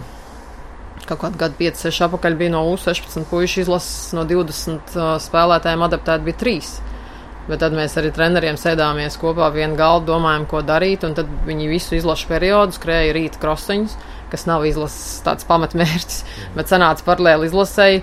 kaut 1.05 1.21
kādu 1.23 1.39
gadu, 1.41 1.55
5, 1.61 1.85
6 1.87 2.05
apakaļ 2.09 2.37
bija 2.41 2.55
no 2.57 2.65
U16 2.73 3.29
puikas 3.31 3.61
izlases, 3.63 4.13
no 4.17 4.25
20 4.29 4.97
uh, 4.97 5.15
spēlētājiem 5.23 5.85
adaptēti 5.87 6.29
bija 6.31 6.41
3. 6.43 6.71
Bet 7.47 7.61
tad 7.63 7.77
mēs 7.79 7.95
arī 8.01 8.11
treneriem 8.11 8.57
sēdāmies 8.59 9.19
kopā 9.23 9.53
vienu 9.55 9.79
galdu, 9.79 10.11
domājām, 10.11 10.49
ko 10.51 10.65
darīt. 10.67 11.05
Tad 11.15 11.29
viņi 11.47 11.69
visu 11.71 11.95
izlašu 11.95 12.27
periodu 12.33 12.75
skrēja 12.75 13.13
rīta 13.15 13.39
krosiņus, 13.43 13.95
kas 14.33 14.49
nav 14.51 14.67
izlases 14.67 15.21
tāds 15.23 15.47
pamatmērķis, 15.47 16.25
bet 16.57 16.73
sanāca 16.73 17.07
paralēli 17.07 17.47
izlasēji. 17.47 18.03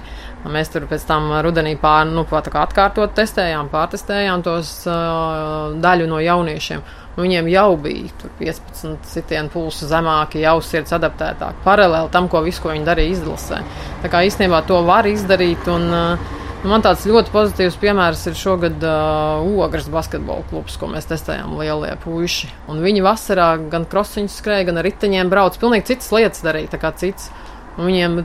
Mēs 0.54 0.72
tur 0.72 0.88
pēc 0.88 1.04
tam 1.08 1.30
rudenī 1.44 1.76
pār, 1.80 2.08
nu, 2.08 2.24
atkārtot 2.28 3.14
testējām, 3.16 3.70
pārtestējām 3.72 4.44
tos 4.44 4.72
uh, 4.88 5.76
daļu 5.84 6.08
no 6.12 6.20
jauniešiem. 6.24 6.84
Viņiem 7.14 7.50
jau 7.52 7.68
bija 7.78 8.10
15 8.40 9.06
sitienu 9.06 9.52
pulsu 9.54 9.86
zemāki, 9.86 10.42
jau 10.42 10.56
sirds 10.66 10.96
adaptētāki, 10.98 11.62
paralēli 11.66 12.10
tam, 12.14 12.30
ko 12.32 12.42
visu, 12.42 12.64
ko 12.64 12.72
viņi 12.74 12.88
darīja 12.88 13.20
izlasē. 13.20 13.60
Tā 14.02 14.10
kā 14.10 14.24
īstenībā 14.26 14.64
to 14.66 14.80
var 14.88 15.06
izdarīt. 15.10 15.68
Un, 15.70 15.92
uh, 15.94 16.40
Man 16.64 16.80
tāds 16.80 17.02
ļoti 17.04 17.28
pozitīvs 17.34 17.76
piemērs 17.76 18.22
ir 18.30 18.38
šogad 18.40 18.84
uh, 18.88 19.42
Ogres 19.66 19.90
basketbola 19.92 20.46
klubs, 20.48 20.78
ko 20.80 20.88
mēs 20.88 21.10
testējām 21.10 21.58
lielie 21.60 21.90
puiši. 22.06 22.48
Un 22.72 22.80
viņi 22.80 23.04
vasarā 23.04 23.50
gan 23.68 23.84
krosiņus 23.92 24.38
skrēja, 24.40 24.70
gan 24.70 24.80
ar 24.80 24.88
riteņiem 24.88 25.32
brauc. 25.32 25.58
Pilnīgi 25.60 25.90
citas 25.90 26.08
lietas 26.16 26.46
darīja, 26.46 26.72
tā 26.72 26.80
kā 26.80 26.94
cits. 26.96 27.28
Un 27.76 27.90
viņiem 27.90 28.16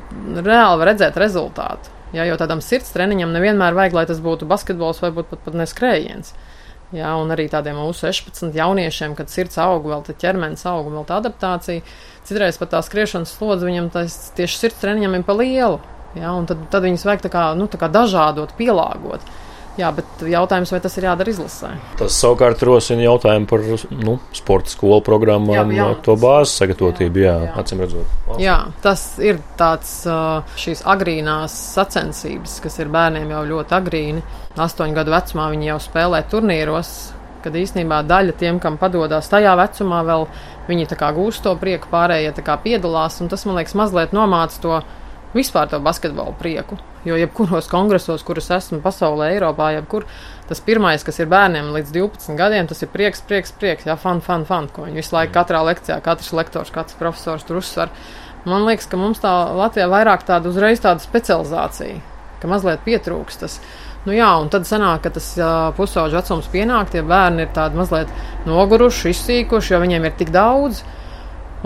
reāli 0.46 0.78
var 0.78 0.90
redzēt 0.92 1.18
rezultātu. 1.18 1.90
Jā, 2.14 2.28
jo 2.30 2.38
tādam 2.38 2.62
sirds 2.62 2.94
treniņam 2.94 3.34
nevienmēr 3.34 3.74
vajag, 3.74 3.98
lai 3.98 4.06
tas 4.06 4.22
būtu 4.22 4.46
basketbols 4.48 5.02
vai 5.02 5.10
pat, 5.18 5.34
pat 5.42 5.58
neskrējiens. 5.58 6.30
Jā, 6.96 7.10
un 7.20 7.28
arī 7.34 7.44
tādiem 7.52 7.76
U16 7.82 8.54
jauniešiem, 8.56 9.12
kad 9.18 9.28
sirds 9.28 9.58
aug, 9.60 9.84
vēl 9.90 10.00
tā 10.06 10.14
ķermenis 10.16 10.64
aug, 10.70 10.86
vēl 10.88 11.04
tā 11.08 11.18
adaptācija. 11.20 11.84
Citreiz 12.24 12.56
pat 12.60 12.72
tā 12.72 12.80
skriešanas 12.84 13.34
slodze 13.36 13.68
viņam 13.68 13.90
tas 13.92 14.16
tieši 14.38 14.56
sirds 14.62 14.80
treniņam 14.80 15.18
ir 15.18 15.26
pa 15.26 15.36
lielu. 15.36 15.82
Un 16.16 16.48
tad, 16.48 16.62
tad 16.72 16.86
viņus 16.86 17.04
vajag 17.04 17.26
tā 17.26 17.32
kā, 17.34 17.44
nu, 17.60 17.68
tā 17.68 17.80
kā 17.80 17.90
dažādot, 17.92 18.56
pielāgot. 18.56 19.20
Jā, 19.78 19.92
bet 19.94 20.22
jautājums, 20.26 20.72
vai 20.74 20.80
tas 20.82 20.96
ir 20.98 21.04
jādara 21.06 21.30
izlasē? 21.30 21.68
Tas 22.00 22.16
savukārt 22.18 22.62
rosina 22.66 23.04
jautājumu 23.04 23.46
par 23.46 23.62
nu, 23.94 24.16
sporta 24.34 24.72
skolu 24.72 24.98
programmām, 25.06 25.70
jā, 25.70 25.78
jā, 25.78 25.86
to 26.02 26.16
bāzes 26.18 26.56
sagatavotību. 26.58 27.22
Jā, 27.22 27.34
jā. 27.46 27.52
acīm 27.62 27.84
redzot. 27.84 28.16
Valsts. 28.26 28.42
Jā, 28.42 28.56
tas 28.82 29.04
ir 29.22 29.38
tāds 29.60 29.92
šīs 30.58 30.82
agrīnās 30.82 31.54
sacensības, 31.76 32.58
kas 32.64 32.80
ir 32.82 32.90
bērniem 32.94 33.30
jau 33.36 33.44
ļoti 33.52 33.78
agrīni. 33.78 34.26
Astoņu 34.58 34.98
gadu 34.98 35.14
vecumā 35.14 35.46
viņi 35.54 35.70
jau 35.70 35.78
spēlē 35.86 36.24
turnīros, 36.32 36.92
kad 37.44 37.54
īstenībā 37.54 38.02
daļa 38.10 38.34
tiem, 38.40 38.58
kam 38.58 38.80
padodas 38.82 39.30
tajā 39.30 39.54
vecumā, 39.62 40.02
vēl 40.10 40.26
viņi 40.68 40.88
gūst 41.14 41.46
to 41.46 41.54
prieku, 41.60 41.86
pārējie 41.92 42.34
piedalās. 42.64 43.22
Tas 43.30 43.46
man 43.46 43.60
liekas, 43.60 43.78
mazliet 43.78 44.10
nomāca 44.16 44.58
to 44.64 44.80
vispār 45.34 45.68
to 45.68 45.80
basketbolu 45.80 46.34
prieku. 46.38 46.78
Jo 47.06 47.16
jebkuros 47.18 47.68
kongresos, 47.70 48.24
kurus 48.26 48.50
esmu 48.54 48.80
pasaulē, 48.84 49.30
Eiropā, 49.36 49.70
jebkur 49.76 50.06
tas 50.48 50.60
pirmais, 50.64 51.04
kas 51.04 51.20
ir 51.20 51.28
bērniem 51.30 51.70
līdz 51.74 51.92
12 51.94 52.38
gadiem, 52.38 52.68
tas 52.68 52.80
ir 52.82 52.90
prieks, 52.92 53.20
prieks, 53.28 53.52
prieks, 53.52 53.86
jā, 53.88 53.96
fan, 54.00 54.22
fan, 54.24 54.46
fan, 54.48 54.68
ko 54.72 54.86
viņi 54.86 55.02
visu 55.02 55.14
laiku 55.16 55.34
katrā 55.36 55.60
lekcijā, 55.68 56.00
katrs 56.04 56.32
lektors, 56.36 56.72
katrs 56.74 56.96
profesors 56.98 57.44
tur 57.48 57.60
uzsver. 57.60 57.92
Man 58.48 58.64
liekas, 58.64 58.88
ka 58.88 59.00
mums 59.00 59.20
tā 59.20 59.32
Latvijā 59.58 59.88
vairāk 59.90 60.24
tāda 60.26 60.48
uzreiz 60.48 60.80
tāda 60.80 61.04
specializācija, 61.04 62.00
ka 62.40 62.50
mazliet 62.50 62.84
pietrūks 62.86 63.42
tas. 63.42 63.58
Nu 64.06 64.14
jā, 64.14 64.28
un 64.40 64.48
tad 64.48 64.64
sanāk, 64.64 65.02
ka 65.04 65.10
tas 65.18 65.26
pusauģa 65.76 66.22
vecums 66.22 66.46
pienāk, 66.52 66.92
tie 66.94 67.02
bērni 67.04 67.44
ir 67.44 67.50
tādi 67.52 67.76
mazliet 67.76 68.12
noguruši, 68.48 69.10
izsīkuši, 69.12 69.74
jo 69.74 69.82
viņiem 69.82 70.06
ir 70.08 70.14
tik 70.16 70.30
daudz. 70.32 70.84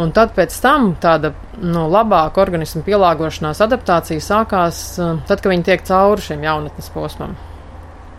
Un 0.01 0.13
tad 0.17 0.33
pēc 0.33 0.55
tam 0.65 0.95
tāda 1.01 1.35
nu, 1.61 1.85
labāka 1.93 2.41
organisma 2.41 2.81
pielāgošanās 2.87 3.61
adaptācija 3.61 4.25
sākās 4.25 4.83
eh, 4.97 5.17
tad, 5.29 5.43
kad 5.43 5.53
viņi 5.53 5.67
tiek 5.69 5.89
cauri 5.89 6.25
šim 6.31 6.45
jaunatnes 6.47 6.89
posmam. 6.95 7.35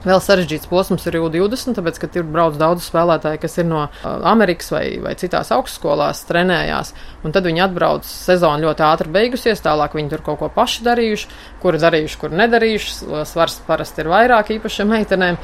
Vēl 0.03 0.19
sarežģīts 0.19 0.67
posms 0.67 1.05
ir 1.07 1.15
U20, 1.21 1.77
tāpēc, 1.77 1.97
ka 2.01 2.09
tur 2.11 2.25
brauc 2.27 2.57
daudz 2.59 2.83
spēlētāju, 2.89 3.39
kas 3.39 3.53
ir 3.61 3.69
no 3.69 3.85
uh, 3.85 4.07
Amerikas 4.27 4.67
vai, 4.73 4.83
vai 4.99 5.13
citās 5.15 5.53
augstskolās 5.55 6.25
trenējās. 6.27 6.91
Un 7.23 7.31
tad 7.31 7.47
viņi 7.47 7.63
atbrauc, 7.63 8.09
sezona 8.09 8.59
ļoti 8.65 8.83
ātri 8.83 9.13
beigusies, 9.15 9.63
tālāk 9.63 9.95
viņi 9.95 10.11
tur 10.11 10.25
kaut 10.25 10.41
ko 10.41 10.49
paši 10.51 10.83
darījuši, 10.89 11.29
kuri 11.63 11.79
darījuši, 11.85 12.19
kuri 12.19 12.41
nedarījuši. 12.41 12.97
Svars 13.31 13.61
parasti 13.63 14.03
ir 14.03 14.11
vairāk 14.11 14.51
īpašiem 14.57 14.91
meitenēm, 14.91 15.39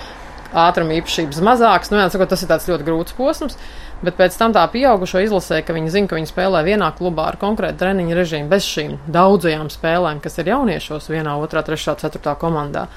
ātruma 0.67 0.97
īpašības 0.99 1.39
mazāks. 1.45 1.93
Nu, 1.93 2.01
jā, 2.03 2.09
sakot, 2.11 2.31
tas 2.35 2.43
ir 2.43 2.51
tāds 2.51 2.67
ļoti 2.67 2.87
grūts 2.91 3.15
posms. 3.15 3.55
Bet 3.99 4.15
pēc 4.15 4.35
tam 4.39 4.53
tā 4.55 4.61
pieaugušo 4.71 5.19
izlasē, 5.25 5.59
ka 5.67 5.75
viņi 5.75 5.91
zina, 5.91 6.07
ka 6.07 6.15
viņi 6.15 6.29
spēlē 6.31 6.61
vienā 6.63 6.87
klubā 6.95 7.25
ar 7.33 7.37
konkrētu 7.41 7.81
treniņu 7.81 8.15
režīmu, 8.15 8.47
bez 8.51 8.63
šīm 8.63 8.93
daudzajām 9.11 9.67
spēlēm, 9.73 10.21
kas 10.23 10.39
ir 10.39 10.53
jauniešos 10.53 11.09
vienā, 11.11 11.33
otrā, 11.43 11.65
trešā, 11.67 11.97
ceturtā 11.99 12.37
komandā 12.39 12.87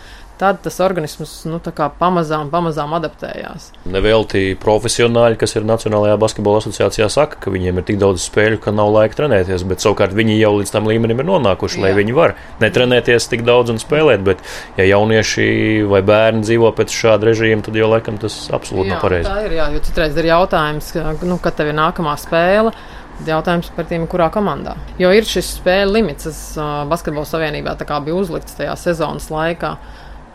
tad 0.42 0.58
tas 0.64 0.80
organisms 0.82 1.32
nu, 1.46 1.60
pamazām, 2.00 2.48
pamazām 2.50 2.96
adaptējās. 2.98 3.68
Nevelti 3.92 4.56
profesionāļi, 4.58 5.38
kas 5.38 5.54
ir 5.54 5.66
Nacionālajā 5.68 6.16
basketbola 6.18 6.58
asociācijā, 6.62 7.06
saka, 7.12 7.38
ka 7.44 7.52
viņiem 7.54 7.78
ir 7.78 7.86
tik 7.86 8.00
daudz 8.02 8.24
spēļu, 8.26 8.58
ka 8.64 8.74
nav 8.74 8.90
laika 8.96 9.20
trenēties, 9.20 9.62
bet 9.70 9.84
savukārt 9.84 10.16
viņi 10.18 10.40
jau 10.40 10.56
līdz 10.58 10.74
tam 10.74 10.88
līmenim 10.90 11.22
ir 11.22 11.28
nonākuši, 11.28 11.78
Jā. 11.78 11.84
lai 11.86 11.92
viņi 12.00 12.16
var 12.16 12.34
netrenēties 12.62 13.30
tik 13.30 13.44
daudz 13.46 13.70
un 13.70 13.78
spēlēt. 13.82 14.24
Bet, 14.26 14.42
ja 14.80 14.88
jaunieši 14.88 15.46
vai 15.90 16.02
bērni 16.06 16.42
dzīvo 16.46 16.72
pēc 16.78 16.96
šāda 16.96 17.30
režīma, 17.30 17.62
tad 17.68 17.78
jau 17.78 17.92
laikam 17.92 18.18
tas 18.22 18.40
absolūti 18.50 18.90
nav 18.90 19.04
pareizi. 19.04 19.30
Tā 19.30 19.46
ir, 19.46 19.56
jā, 19.60 19.68
jo 19.76 19.84
citreiz 19.86 20.18
ir 20.18 20.32
jautājums, 20.32 20.90
nu, 21.22 21.38
kad 21.42 21.58
tev 21.58 21.70
ir 21.70 21.78
nākamā 21.78 22.18
spēle. 22.20 22.74
Jautājums 23.22 23.68
par 23.76 23.86
tiem, 23.86 24.08
kurā 24.10 24.26
komandā. 24.34 24.72
Jo 24.98 25.12
ir 25.14 25.26
šis 25.28 25.52
spēļu 25.60 25.92
limits, 25.94 26.26
kas 26.26 26.38
uh, 26.58 26.82
Basketbola 26.90 27.28
savienībā 27.28 27.76
bija 27.78 28.16
uzlikts 28.16 28.56
tajā 28.58 28.74
sezonas 28.80 29.28
laikā. 29.30 29.76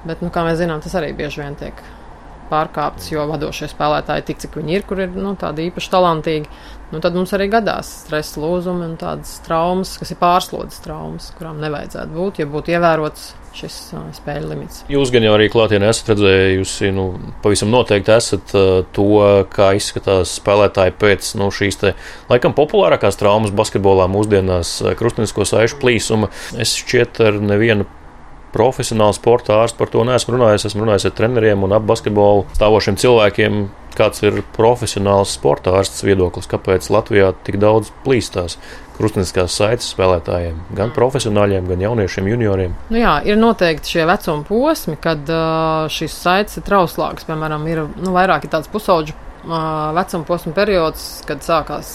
Bet, 0.05 0.21
nu, 0.21 0.29
kā 0.33 0.45
mēs 0.45 0.60
zinām, 0.62 0.83
tas 0.83 0.93
arī 0.99 1.13
bieži 1.17 1.41
vien 1.41 1.57
tiek 1.57 1.79
pārkāptas, 2.51 3.10
jo 3.12 3.25
vadošie 3.27 3.69
spēlētāji 3.71 4.27
tik 4.29 4.43
cik 4.43 4.60
viņi 4.60 4.77
ir, 4.77 4.86
kur 4.88 5.01
ir 5.03 5.15
nu, 5.15 5.33
tādi 5.39 5.67
īpaši 5.67 5.93
talantīgi. 5.93 6.51
Nu, 6.93 7.01
tad 7.03 7.17
mums 7.17 7.33
arī 7.36 7.49
gadās 7.51 7.89
stresa 8.05 8.39
lūzumi 8.39 8.86
un 8.86 8.93
tādas 8.99 9.33
traumas, 9.43 9.97
kas 9.99 10.13
ir 10.13 10.21
pārslodzes 10.21 10.79
traumas, 10.86 11.33
kurām 11.36 11.60
nevajadzētu 11.60 12.15
būt, 12.15 12.39
ja 12.39 12.47
būtu 12.47 12.71
ievērots 12.77 13.33
šis 13.57 13.75
uh, 13.97 14.05
spēļu 14.15 14.51
limits. 14.51 14.83
Jūs 14.91 15.12
gan 15.12 15.25
jau 15.25 15.33
arī 15.36 15.49
klātienē 15.51 15.89
esat 15.91 16.13
redzējusi, 16.13 16.93
nu, 16.95 17.07
pavisam 17.43 17.73
noteikti 17.73 18.13
esat 18.15 18.53
uh, 18.55 18.69
to, 18.95 19.10
kā 19.51 19.73
izskatās 19.75 20.38
spēlētāji 20.39 20.95
pēc 21.01 21.33
nu, 21.41 21.49
šīs 21.51 21.81
te, 21.81 21.93
laikam 22.31 22.55
populārākās 22.55 23.19
traumas 23.19 23.51
basketbolā 23.57 24.07
mūsdienās 24.13 24.77
krustinisko 24.99 25.47
saišu 25.49 25.81
plīsuma. 25.81 26.31
Es 26.55 26.77
šķiet 26.77 27.23
ar 27.27 27.41
nevienu 27.43 27.89
profesionāli 28.58 29.17
sporta 29.17 29.62
ārsts 29.62 29.78
par 29.78 29.91
to 29.93 30.04
neesmu 30.08 30.36
runājis. 30.36 30.67
Esmu 30.72 30.86
runājis 30.86 31.10
ar 31.10 31.17
treneriem 31.17 31.65
un 31.67 31.76
ap 31.78 31.86
basketbolu 31.89 32.48
stāvošiem 32.58 32.98
cilvēkiem. 33.04 33.67
Kāds 33.98 34.22
ir 34.22 34.43
profesionāls 34.54 35.32
sporta 35.34 35.72
ārsts 35.80 36.04
viedoklis, 36.06 36.46
kāpēc 36.50 36.86
Latvijā 36.93 37.32
tik 37.48 37.58
daudz 37.62 37.89
plīstās 38.04 38.60
krustveida 38.98 39.46
saites 39.50 39.89
spēlētājiem, 39.93 40.58
gan 40.78 40.93
profesionāļiem, 40.93 41.70
gan 41.70 41.84
jauniešiem, 41.86 42.30
junioriem? 42.34 42.76
Nu 42.93 43.02
jā, 43.02 43.15
ir 43.30 43.38
noteikti 43.41 43.96
šie 43.96 44.06
vecuma 44.10 44.46
posmi, 44.46 44.98
kad 45.02 45.30
uh, 45.30 45.86
šīs 45.93 46.17
saites 46.17 46.58
ir 46.58 46.65
trauslākas. 46.67 47.26
Piemēram, 47.30 47.65
ir 47.70 47.86
nu, 47.88 48.13
vairāk 48.13 48.46
ir 48.46 48.54
tāds 48.54 48.70
pusauģu 48.74 49.17
vecuma 49.96 50.26
posma 50.28 50.52
periods, 50.58 51.06
kad 51.28 51.46
sākās 51.46 51.89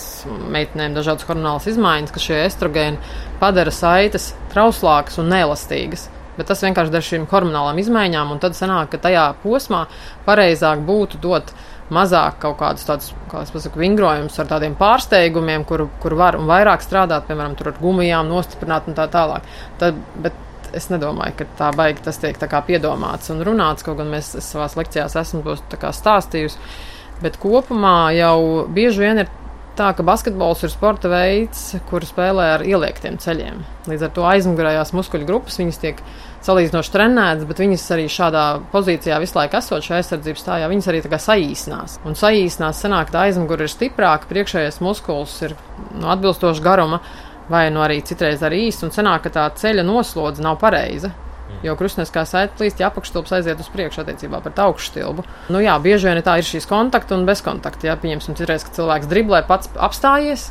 meitenēm 0.55 0.94
dažādas 0.96 1.27
hormonālas 1.29 1.68
izmaiņas, 1.68 2.14
ka 2.14 2.22
šie 2.22 2.38
estrogēni 2.46 3.14
padara 3.42 3.75
saites 3.75 4.33
trauslākas 4.55 5.20
un 5.20 5.31
neelastīgas. 5.33 6.09
Bet 6.38 6.49
tas 6.49 6.62
vienkārši 6.64 6.95
dara 6.95 7.05
šīm 7.05 7.27
hormonālām 7.29 7.81
izmaiņām, 7.83 8.31
un 8.33 8.40
tad 8.40 8.57
sanāk, 8.57 8.92
ka 8.95 9.03
tajā 9.09 9.27
posmā 9.42 9.85
pareizāk 10.27 10.81
būtu 10.87 11.21
dot 11.21 11.53
mazāk 11.92 12.38
kaut 12.40 12.57
kādus 12.62 12.87
tādus, 12.88 13.11
kā 13.29 13.42
es 13.45 13.53
pasaku, 13.53 13.81
vingrojumus 13.83 14.38
ar 14.40 14.49
tādiem 14.49 14.77
pārsteigumiem, 14.79 15.66
kur, 15.68 15.87
kur 16.01 16.16
var 16.16 16.38
un 16.38 16.49
vairāk 16.49 16.85
strādāt, 16.85 17.27
piemēram, 17.29 17.59
ar 17.61 17.77
gumijām, 17.83 18.31
nostiprināt 18.33 18.88
un 18.88 18.97
tā 18.97 19.09
tālāk. 19.12 19.45
Tad, 19.83 20.01
bet 20.25 20.38
es 20.73 20.88
nedomāju, 20.88 21.37
ka 21.37 21.49
tā 21.59 21.68
baigi 21.77 22.05
tas 22.07 22.18
tiek 22.21 22.38
tā 22.40 22.49
kā 22.49 22.62
piedomāts 22.64 23.29
un 23.33 23.45
runāts, 23.45 23.85
kaut 23.85 23.99
gan 24.01 24.09
mēs 24.12 24.33
savās 24.40 24.79
lekcijās 24.79 25.18
esam 25.21 25.45
to 25.45 25.57
stāstījusi. 25.92 26.61
Bet 27.23 27.37
kopumā 27.42 28.11
jau 28.16 28.64
bieži 28.73 29.05
vien 29.05 29.23
ir 29.23 29.31
tā, 29.78 29.88
ka 29.96 30.04
basketbols 30.06 30.62
ir 30.66 30.72
sporta 30.72 31.11
veids, 31.12 31.72
kur 31.88 32.04
spēlē 32.06 32.48
ar 32.56 32.64
ieliektiem 32.66 33.18
ceļiem. 33.22 33.62
Līdz 33.90 34.06
ar 34.06 34.12
to 34.16 34.26
aizmugurējās 34.28 34.92
muskuļu 34.96 35.28
grupas 35.28 35.58
viņas 35.61 35.80
tiek 35.82 36.02
salīdzinoši 36.42 36.92
trenētas, 36.92 37.46
bet 37.48 37.62
viņas 37.62 37.87
arī 37.94 38.06
šādā 38.11 38.44
pozīcijā 38.72 39.18
visu 39.22 39.38
laiku 39.38 39.58
esot 39.61 39.87
šajā 39.87 40.00
aizsardzības 40.02 40.44
stājā, 40.44 40.70
viņas 40.72 40.88
arī 40.90 41.02
tā 41.06 41.20
saīsinās. 41.22 41.98
Un 42.08 42.18
saīsinās 42.18 42.82
sanāk, 42.85 43.12
ka 43.12 43.26
aizmugure 43.26 43.66
ir 43.66 43.72
stiprāka, 43.72 44.30
priekšējais 44.30 44.80
muskulis 44.85 45.37
ir 45.46 45.56
no 45.92 46.04
nu, 46.04 46.08
atbilstoša 46.16 46.64
garuma, 46.64 47.02
vai 47.52 47.68
no 47.70 47.80
nu 47.80 47.87
arī 47.87 48.00
citreiz 48.06 48.42
arī 48.42 48.66
īsts, 48.68 48.87
un 48.87 48.94
sanāk, 48.94 49.26
ka 49.26 49.37
tā 49.38 49.46
ceļa 49.62 49.87
noslodze 49.87 50.44
nav 50.44 50.58
pareiza. 50.62 51.12
Jo 51.62 51.76
krustveida 51.78 52.24
saite 52.26 52.56
plīst, 52.58 52.80
ja 52.82 52.88
apakšstulbs 52.90 53.34
aiziet 53.36 53.60
uz 53.62 53.68
priekšu 53.72 54.02
attiecībā 54.02 54.40
pret 54.42 54.58
augšstilbu. 54.64 55.24
Nu, 55.52 55.60
jā, 55.62 55.76
bieži 55.82 56.08
vien 56.08 56.22
tā 56.26 56.38
ir 56.40 56.48
šīs 56.48 56.66
kontakta 56.70 57.14
un 57.18 57.26
bezkontakta. 57.28 57.90
Jā, 57.90 57.96
pieņemsim, 58.02 58.36
citreiz, 58.38 58.66
ka 58.66 58.74
cilvēks 58.78 59.10
driblē 59.10 59.44
pats 59.48 59.70
apstājies. 59.76 60.50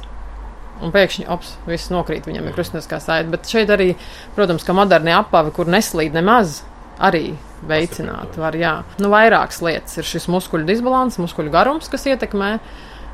Un 0.81 0.93
pēkšņi 0.93 1.27
ops, 1.29 1.55
viss 1.67 1.91
nokrīt, 1.93 2.25
viņam 2.25 2.47
ir 2.49 2.55
krustveida 2.55 3.01
saite. 3.03 3.29
Bet 3.33 3.49
šeit 3.49 3.69
arī, 3.73 3.91
protams, 4.37 4.65
ka 4.65 4.73
modernie 4.77 5.13
apavi, 5.13 5.53
kur 5.53 5.69
neslīd 5.69 6.15
nemaz, 6.17 6.61
arī 7.01 7.35
veicināt 7.67 8.37
var. 8.41 8.57
Jā. 8.57 8.79
Nu, 9.01 9.11
vairākas 9.13 9.61
lietas 9.65 9.99
ir 10.01 10.07
šis 10.07 10.29
muskuļu 10.31 10.65
disbalans, 10.69 11.19
muskuļu 11.21 11.53
garums, 11.53 11.89
kas 11.91 12.07
ietekmē 12.09 12.55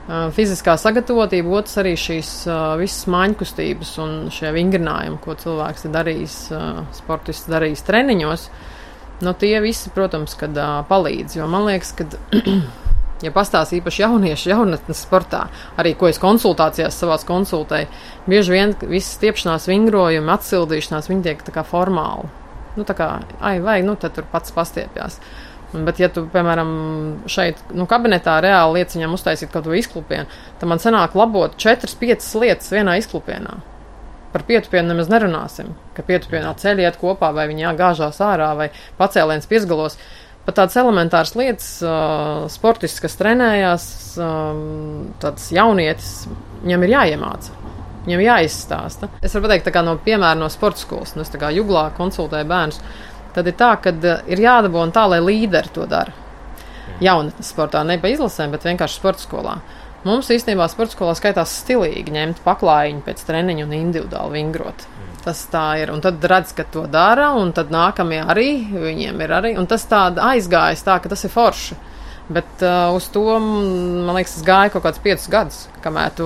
fiziskā 0.08 0.78
sagatavotība, 0.80 1.52
otrs 1.60 1.78
arī 1.82 1.94
šīs 2.00 2.32
visas 2.80 3.08
māņkustības 3.12 3.94
un 4.04 4.18
šie 4.32 4.54
vingrinājumi, 4.56 5.20
ko 5.24 5.36
cilvēks 5.40 5.88
ir 5.88 5.96
darījis, 5.96 6.40
sportists 6.96 7.52
darījis 7.52 7.86
treniņos. 7.88 8.50
Nu, 9.26 9.34
tie 9.34 9.58
visi, 9.64 9.92
protams, 9.92 10.38
kad 10.40 10.58
palīdz, 10.90 11.40
jo 11.40 11.48
man 11.52 11.68
liekas, 11.70 11.96
ka. 11.98 12.10
Ja 13.26 13.32
pastāsta 13.34 13.74
īpaši 13.74 14.04
jauniešu 14.04 14.52
jaunatnes 14.52 15.00
sportā, 15.02 15.48
arī 15.82 15.96
ko 15.98 16.06
es 16.06 16.20
konsultācijās 16.22 17.00
savās 17.02 17.24
konsultēju, 17.26 17.88
bieži 18.30 18.54
vien 18.54 18.76
visas 18.84 19.16
stiepšanās, 19.18 19.66
vingrojumi, 19.72 20.30
atsildīšanās, 20.36 21.10
viņi 21.10 21.26
tiek 21.26 21.42
tā 21.48 21.56
kā 21.56 21.64
formāli. 21.66 22.30
Nu, 22.78 22.86
tā 22.86 22.94
kā, 22.94 23.08
ai, 23.42 23.56
vai, 23.66 23.80
nu, 23.82 23.96
tad 23.98 24.14
tur 24.14 24.28
pats 24.30 24.54
pastiepjas. 24.54 25.18
Bet, 25.74 25.98
ja 26.00 26.08
tu, 26.08 26.24
piemēram, 26.32 26.70
šeit, 27.28 27.60
nu, 27.76 27.84
kabinetā 27.92 28.38
reāli 28.44 28.80
lietas 28.80 28.96
viņam 28.96 29.18
uztaisīt 29.18 29.52
kaut 29.52 29.66
ko 29.68 29.76
izklupienu, 29.76 30.30
tad 30.62 30.70
man 30.72 30.80
sanāk 30.80 31.18
labot 31.20 31.58
4-5 31.60 32.30
lietas 32.40 32.72
vienā 32.72 32.96
izklupienā. 33.02 33.58
Par 34.32 34.46
pietupienu 34.48 34.92
nemaz 34.92 35.10
nerunāsim, 35.12 35.74
ka 35.96 36.06
pietupienā 36.08 36.54
ceļi 36.62 36.86
iet 36.86 37.00
kopā, 37.02 37.34
vai 37.36 37.50
viņi 37.52 37.74
gāžās 37.80 38.22
ārā, 38.24 38.54
vai 38.60 38.70
pacēliens 39.00 39.48
piesgalos. 39.50 40.00
Pat 40.48 40.56
tādas 40.62 40.78
elementāras 40.80 41.34
lietas, 41.36 41.68
uh, 41.84 42.46
sportists, 42.52 43.02
kas 43.04 43.20
trenējās, 43.20 43.88
um, 44.24 45.10
tāds 45.20 45.50
jaunietis, 45.52 46.12
viņam 46.62 46.86
ir 46.88 46.94
jāiemāca. 46.94 47.58
Viņam 48.06 48.24
jāizstāsta. 48.24 49.10
Es 49.20 49.36
varu 49.36 49.50
pateikt, 49.50 49.68
kā 49.76 49.84
no 49.84 49.98
piemēra 50.00 50.40
no 50.40 50.48
sporta 50.52 50.80
skolas. 50.80 51.12
Nu, 51.18 51.26
es 51.28 51.34
tā 51.34 51.42
kā 51.42 51.52
juglā 51.52 51.90
konsultēju 51.98 52.48
bērnus 52.48 52.80
tad 53.36 53.50
ir 53.50 53.58
tā, 53.60 53.74
ka 53.82 53.94
eh, 53.96 54.24
ir 54.32 54.44
jādabūna 54.44 54.96
tā, 54.96 55.08
lai 55.12 55.20
līderi 55.24 55.74
to 55.74 55.88
dara. 55.90 56.14
Jaunatnes 57.04 57.52
sportā, 57.54 57.84
ne 57.86 58.00
pa 58.02 58.10
izlasēm, 58.10 58.54
bet 58.54 58.66
vienkārši 58.66 59.00
sporta 59.00 59.22
skolā. 59.22 59.58
Mums 60.08 60.30
īstenībā 60.32 60.68
sporta 60.72 60.96
skolā 60.96 61.16
skaitās 61.18 61.56
stilīgi 61.64 62.14
ņemt 62.14 62.40
paklājiņu 62.46 63.04
pēc 63.06 63.26
treniņa 63.28 63.66
un 63.66 63.76
individuāli 63.76 64.38
vingrot. 64.38 64.86
Tas 65.26 65.42
tā 65.52 65.66
ir. 65.82 65.92
Un 65.92 66.00
tad 66.04 66.24
redz, 66.24 66.54
ka 66.56 66.64
to 66.72 66.86
dara, 66.88 67.34
un 67.36 67.52
tad 67.56 67.74
nākamie 67.74 68.22
arī, 68.24 68.52
viņiem 68.72 69.24
ir 69.26 69.34
arī. 69.42 69.52
Un 69.60 69.68
tas 69.68 69.84
tā 69.90 70.06
aizgājis 70.30 70.86
tā, 70.88 70.96
ka 71.04 71.12
tas 71.12 71.26
ir 71.28 71.34
forši. 71.34 71.76
Bet 72.28 72.60
uh, 72.60 72.92
uz 72.92 73.06
to, 73.08 73.24
man 73.40 74.18
liekas, 74.18 74.42
gāja 74.44 74.72
kaut 74.74 74.84
kāds 74.84 75.00
piecus 75.00 75.30
gadus, 75.32 75.60
kamēr 75.84 76.12
tu 76.18 76.26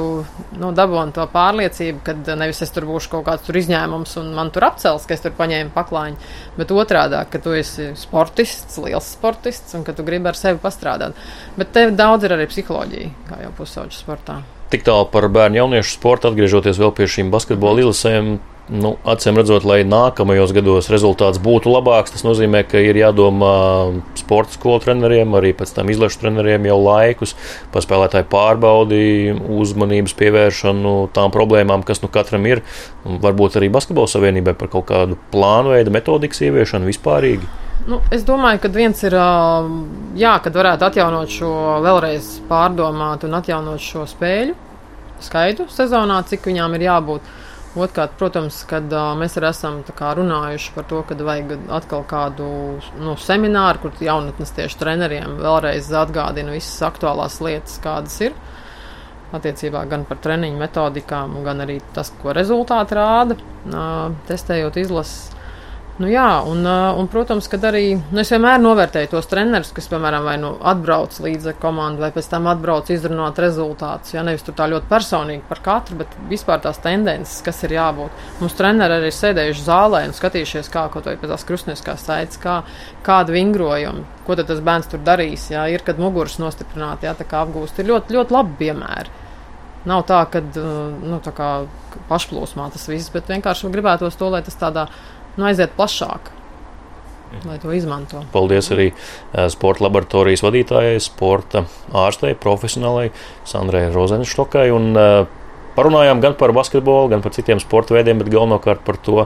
nu, 0.58 0.72
dabūji 0.74 1.14
to 1.14 1.28
pārliecību, 1.30 2.02
ka 2.08 2.16
nevis 2.40 2.64
es 2.66 2.74
tur 2.74 2.88
būšu 2.90 3.12
kaut 3.12 3.28
kāds 3.28 3.52
izņēmums 3.62 4.16
un 4.18 4.32
man 4.34 4.50
tur 4.54 4.66
apcels, 4.66 5.06
ka 5.06 5.14
es 5.14 5.22
tur 5.22 5.36
paņēmu 5.38 5.70
paklājiņu, 5.76 6.32
bet 6.58 6.74
otrādi, 6.74 7.20
ka 7.30 7.42
tu 7.44 7.54
esi 7.54 7.92
sportists, 8.02 8.80
liels 8.82 9.12
sportists 9.14 9.78
un 9.78 9.86
ka 9.86 9.94
tu 9.94 10.06
gribi 10.08 10.32
ar 10.32 10.40
sevi 10.40 10.58
pastrādāt. 10.64 11.14
Bet 11.60 11.70
tev 11.76 11.94
daudz 11.94 12.26
ir 12.26 12.34
arī 12.34 12.50
psiholoģija, 12.50 13.14
kā 13.30 13.44
jau 13.46 13.54
pusauģu 13.62 14.02
sportā. 14.02 14.42
Tik 14.74 14.88
tālu 14.88 15.06
par 15.12 15.28
bērnu 15.30 15.60
jauniešu 15.60 16.00
sportu, 16.00 16.32
atgriežoties 16.32 16.82
vēl 16.82 16.96
pie 16.98 17.06
šīm 17.12 17.30
basketbola 17.30 17.84
ilusēm, 17.84 18.38
Nu, 18.72 18.94
acīm 19.04 19.36
redzot, 19.36 19.66
lai 19.68 19.82
nākamajos 19.84 20.54
gados 20.56 20.88
rezultāts 20.94 21.42
būtu 21.44 21.68
labāks, 21.74 22.14
tas 22.14 22.24
nozīmē, 22.24 22.62
ka 22.64 22.80
ir 22.80 22.96
jādomā 22.96 23.56
sporta 24.16 24.56
skolu 24.56 24.80
treneriem, 24.86 25.34
arī 25.36 25.52
pēc 25.60 25.74
tam 25.76 25.92
izlašu 25.92 26.22
treneriem 26.22 26.70
jau 26.70 26.78
laikus 26.80 27.36
par 27.74 27.84
spēlētāju 27.84 28.30
pārbaudi, 28.32 29.02
uzmanības 29.60 30.16
pievēršanu 30.22 30.94
tām 31.12 31.36
problēmām, 31.36 31.84
kas 31.84 32.00
nu 32.00 32.08
katram 32.14 32.48
ir. 32.48 32.64
Varbūt 33.04 33.60
arī 33.60 33.68
basketbola 33.76 34.08
savienībai 34.08 34.56
par 34.56 34.72
kaut 34.72 34.88
kādu 34.94 35.20
plānu 35.36 35.76
veidu 35.76 35.92
metodikas 35.92 36.40
ieviešanu 36.48 36.88
vispārīgi. 36.88 37.52
Nu, 37.92 38.00
es 38.14 38.24
domāju, 38.24 38.64
ka 38.64 38.72
viens 38.72 39.04
ir, 39.04 39.20
jā, 40.16 40.34
kad 40.48 40.56
varētu 40.56 40.88
atjaunot 40.88 41.32
šo, 41.34 41.54
vēlreiz 41.84 42.38
pārdomāt 42.48 43.28
un 43.28 43.36
atjaunot 43.42 43.84
šo 43.84 44.08
spēļu 44.08 44.56
skaitu 45.22 45.68
sezonā, 45.68 46.24
cik 46.30 46.48
viņām 46.48 46.80
ir 46.80 46.88
jābūt. 46.88 47.32
Otrkārt, 47.72 48.18
protams, 48.20 48.58
kad 48.68 48.92
uh, 48.92 49.14
mēs 49.16 49.38
arī 49.40 49.48
esam 49.48 49.78
runājuši 49.88 50.74
par 50.76 50.86
to, 50.90 50.98
ka 51.08 51.16
vajag 51.16 51.54
atkal 51.72 52.02
kādu 52.04 52.48
nu, 53.00 53.14
semināru, 53.16 53.86
kur 53.86 54.02
jaunatnes 54.04 54.52
tieši 54.58 54.80
treneriem 54.82 55.38
vēlreiz 55.40 55.88
atgādina 55.96 56.52
visas 56.52 56.82
aktuālās 56.84 57.40
lietas, 57.40 57.78
kādas 57.80 58.18
ir. 58.28 58.36
Attiecībā 59.32 59.86
gan 59.88 60.04
par 60.04 60.20
treniņu 60.20 60.60
metodikām, 60.60 61.38
gan 61.46 61.64
arī 61.64 61.78
tas, 61.96 62.12
ko 62.20 62.36
rezultāti 62.36 62.98
rāda, 63.00 63.40
uh, 63.40 64.12
testējot 64.28 64.82
izlases. 64.84 65.32
Nu, 66.00 66.08
jā, 66.08 66.40
un, 66.48 66.64
un, 66.66 67.08
protams, 67.12 67.50
ka 67.52 67.58
arī 67.68 67.98
nu, 68.00 68.22
es 68.22 68.30
vienmēr 68.32 68.62
novērtēju 68.64 69.10
tos 69.12 69.28
trenerus, 69.30 69.74
kas, 69.76 69.90
piemēram, 69.92 70.24
vai 70.24 70.38
nu 70.40 70.54
atbrauc 70.72 71.18
līdzi 71.20 71.52
ar 71.52 71.58
komandu, 71.62 72.02
vai 72.02 72.10
pēc 72.16 72.30
tam 72.32 72.48
atbrauc 72.50 72.90
izrunāt 72.94 73.42
rezultātus. 73.44 74.16
Ja 74.16 74.24
nevis 74.26 74.46
tur 74.48 74.56
tā 74.58 74.70
ļoti 74.72 74.88
personīgi 74.90 75.44
par 75.50 75.62
katru, 75.66 76.00
bet 76.00 76.16
vispār 76.32 76.64
tās 76.64 76.80
tendences, 76.82 77.44
kas 77.46 77.60
ir 77.68 77.76
jābūt. 77.76 78.24
Mums 78.40 78.58
treneri 78.58 79.02
arī 79.02 79.12
sēdējuši 79.14 79.68
zālē 79.68 80.06
un 80.08 80.16
skatījušies, 80.18 80.72
kā 80.72 80.88
kaut 80.94 81.12
vai 81.12 81.18
pēc 81.20 81.36
tās 81.36 81.46
krustniskās 81.52 82.08
saites, 82.08 82.40
kā, 82.42 82.62
kāda 83.06 83.36
vingrojuma, 83.36 84.08
ko 84.26 84.40
tad 84.40 84.48
tas 84.50 84.64
bērns 84.64 84.90
tur 84.94 85.04
darīs. 85.06 85.52
Ja 85.52 85.68
ir, 85.70 85.84
kad 85.86 86.00
muguras 86.02 86.40
nostiprināt, 86.42 87.04
ja 87.04 87.18
tā 87.20 87.28
kā 87.28 87.44
apgūst, 87.44 87.84
ir 87.84 87.92
ļoti, 87.92 88.16
ļoti 88.16 88.40
labi 88.40 88.62
piemēri. 88.64 89.20
Nav 89.92 90.04
tā, 90.06 90.24
ka 90.30 90.44
nu, 90.46 91.18
tā 91.26 91.32
pašplūsmā 92.10 92.68
tas 92.74 92.84
viss, 92.90 93.10
bet 93.14 93.30
vienkārši 93.32 93.72
gribētos 93.74 94.18
to, 94.18 94.28
lai 94.30 94.44
tas 94.46 94.58
tādā 94.62 94.86
veidā 94.86 95.20
nu, 95.38 95.48
aiziet 95.50 95.76
plašāk. 95.78 96.32
lai 97.48 97.60
to 97.64 97.72
izmanto. 97.72 98.26
Paldies 98.34 98.68
arī 98.76 98.90
sporta 99.54 99.86
laboratorijas 99.86 100.44
vadītājai, 100.44 100.98
sporta 101.00 101.64
ārstei, 101.96 102.36
profesionālai 102.36 103.12
Sandrai 103.48 103.88
Rozenštokai. 103.94 104.68
Un, 104.76 104.92
Parunājām 105.72 106.20
gan 106.20 106.34
par 106.36 106.52
basketbolu, 106.52 107.08
gan 107.14 107.22
par 107.24 107.32
citiem 107.32 107.62
sporta 107.64 107.96
veidiem, 107.96 108.20
bet 108.20 108.28
galvenokārt 108.34 108.82
par 108.84 108.98
to, 109.00 109.22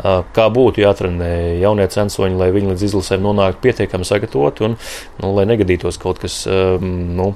kā 0.00 0.46
būtu 0.48 0.80
jātrenē 0.80 1.60
jaunie 1.60 1.84
censoņi, 1.92 2.38
lai 2.40 2.48
viņi 2.54 2.72
līdz 2.72 2.86
izlasēm 2.86 3.20
nonāktu 3.26 3.60
pietiekami 3.66 4.08
sagatavoti 4.08 4.64
un 4.64 4.78
nu, 5.20 5.32
lai 5.36 5.44
negadītos 5.50 6.00
kaut 6.00 6.22
kas 6.22 6.46
nu, 6.80 7.34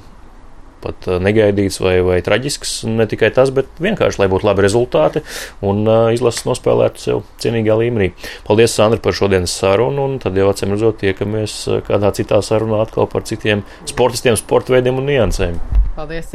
pat 0.85 1.09
negaidīts 1.23 1.81
vai, 1.83 1.97
vai 2.05 2.19
traģisks. 2.25 2.77
Ne 2.89 3.07
tikai 3.09 3.31
tas, 3.35 3.51
bet 3.55 3.69
vienkārši, 3.83 4.21
lai 4.21 4.29
būtu 4.31 4.47
labi 4.47 4.65
rezultāti 4.65 5.23
un 5.65 5.83
izlases 6.15 6.47
nospēlētu 6.47 7.01
sev 7.01 7.23
cienīgā 7.43 7.77
līmenī. 7.81 8.11
Paldies, 8.47 8.75
Sandra, 8.77 9.01
par 9.01 9.17
šodienas 9.17 9.55
sarunu, 9.59 10.07
un 10.09 10.19
tad 10.23 10.37
jau 10.39 10.49
acīm 10.51 10.75
redzot, 10.75 11.01
tiekamies 11.03 11.57
kādā 11.89 12.13
citā 12.15 12.41
sarunā 12.45 12.83
atkal 12.85 13.09
par 13.11 13.25
citiem 13.27 13.65
sportistiem, 13.89 14.37
sporta 14.39 14.77
veidiem 14.77 15.01
un 15.01 15.09
niansēm. 15.11 15.59
Paldies! 15.95 16.33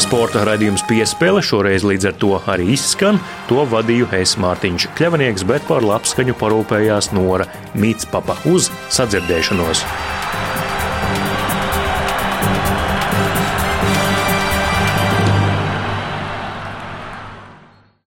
Sporta 0.00 0.46
raidījums 0.48 0.80
piespēle 0.88 1.42
šoreiz 1.44 1.84
līdz 1.84 2.06
ar 2.08 2.14
to 2.22 2.30
arī 2.48 2.70
izskan. 2.72 3.18
To 3.50 3.66
vadīju 3.68 4.08
es 4.16 4.32
Mārtiņš 4.40 4.88
Kļavnieks, 4.96 5.44
bet 5.50 5.66
par 5.68 5.84
labskaņu 5.84 6.38
parūpējās 6.40 7.12
Nora 7.12 7.48
Mītspapa 7.76 8.38
uz 8.48 8.70
sadzirdēšanos. 8.96 9.84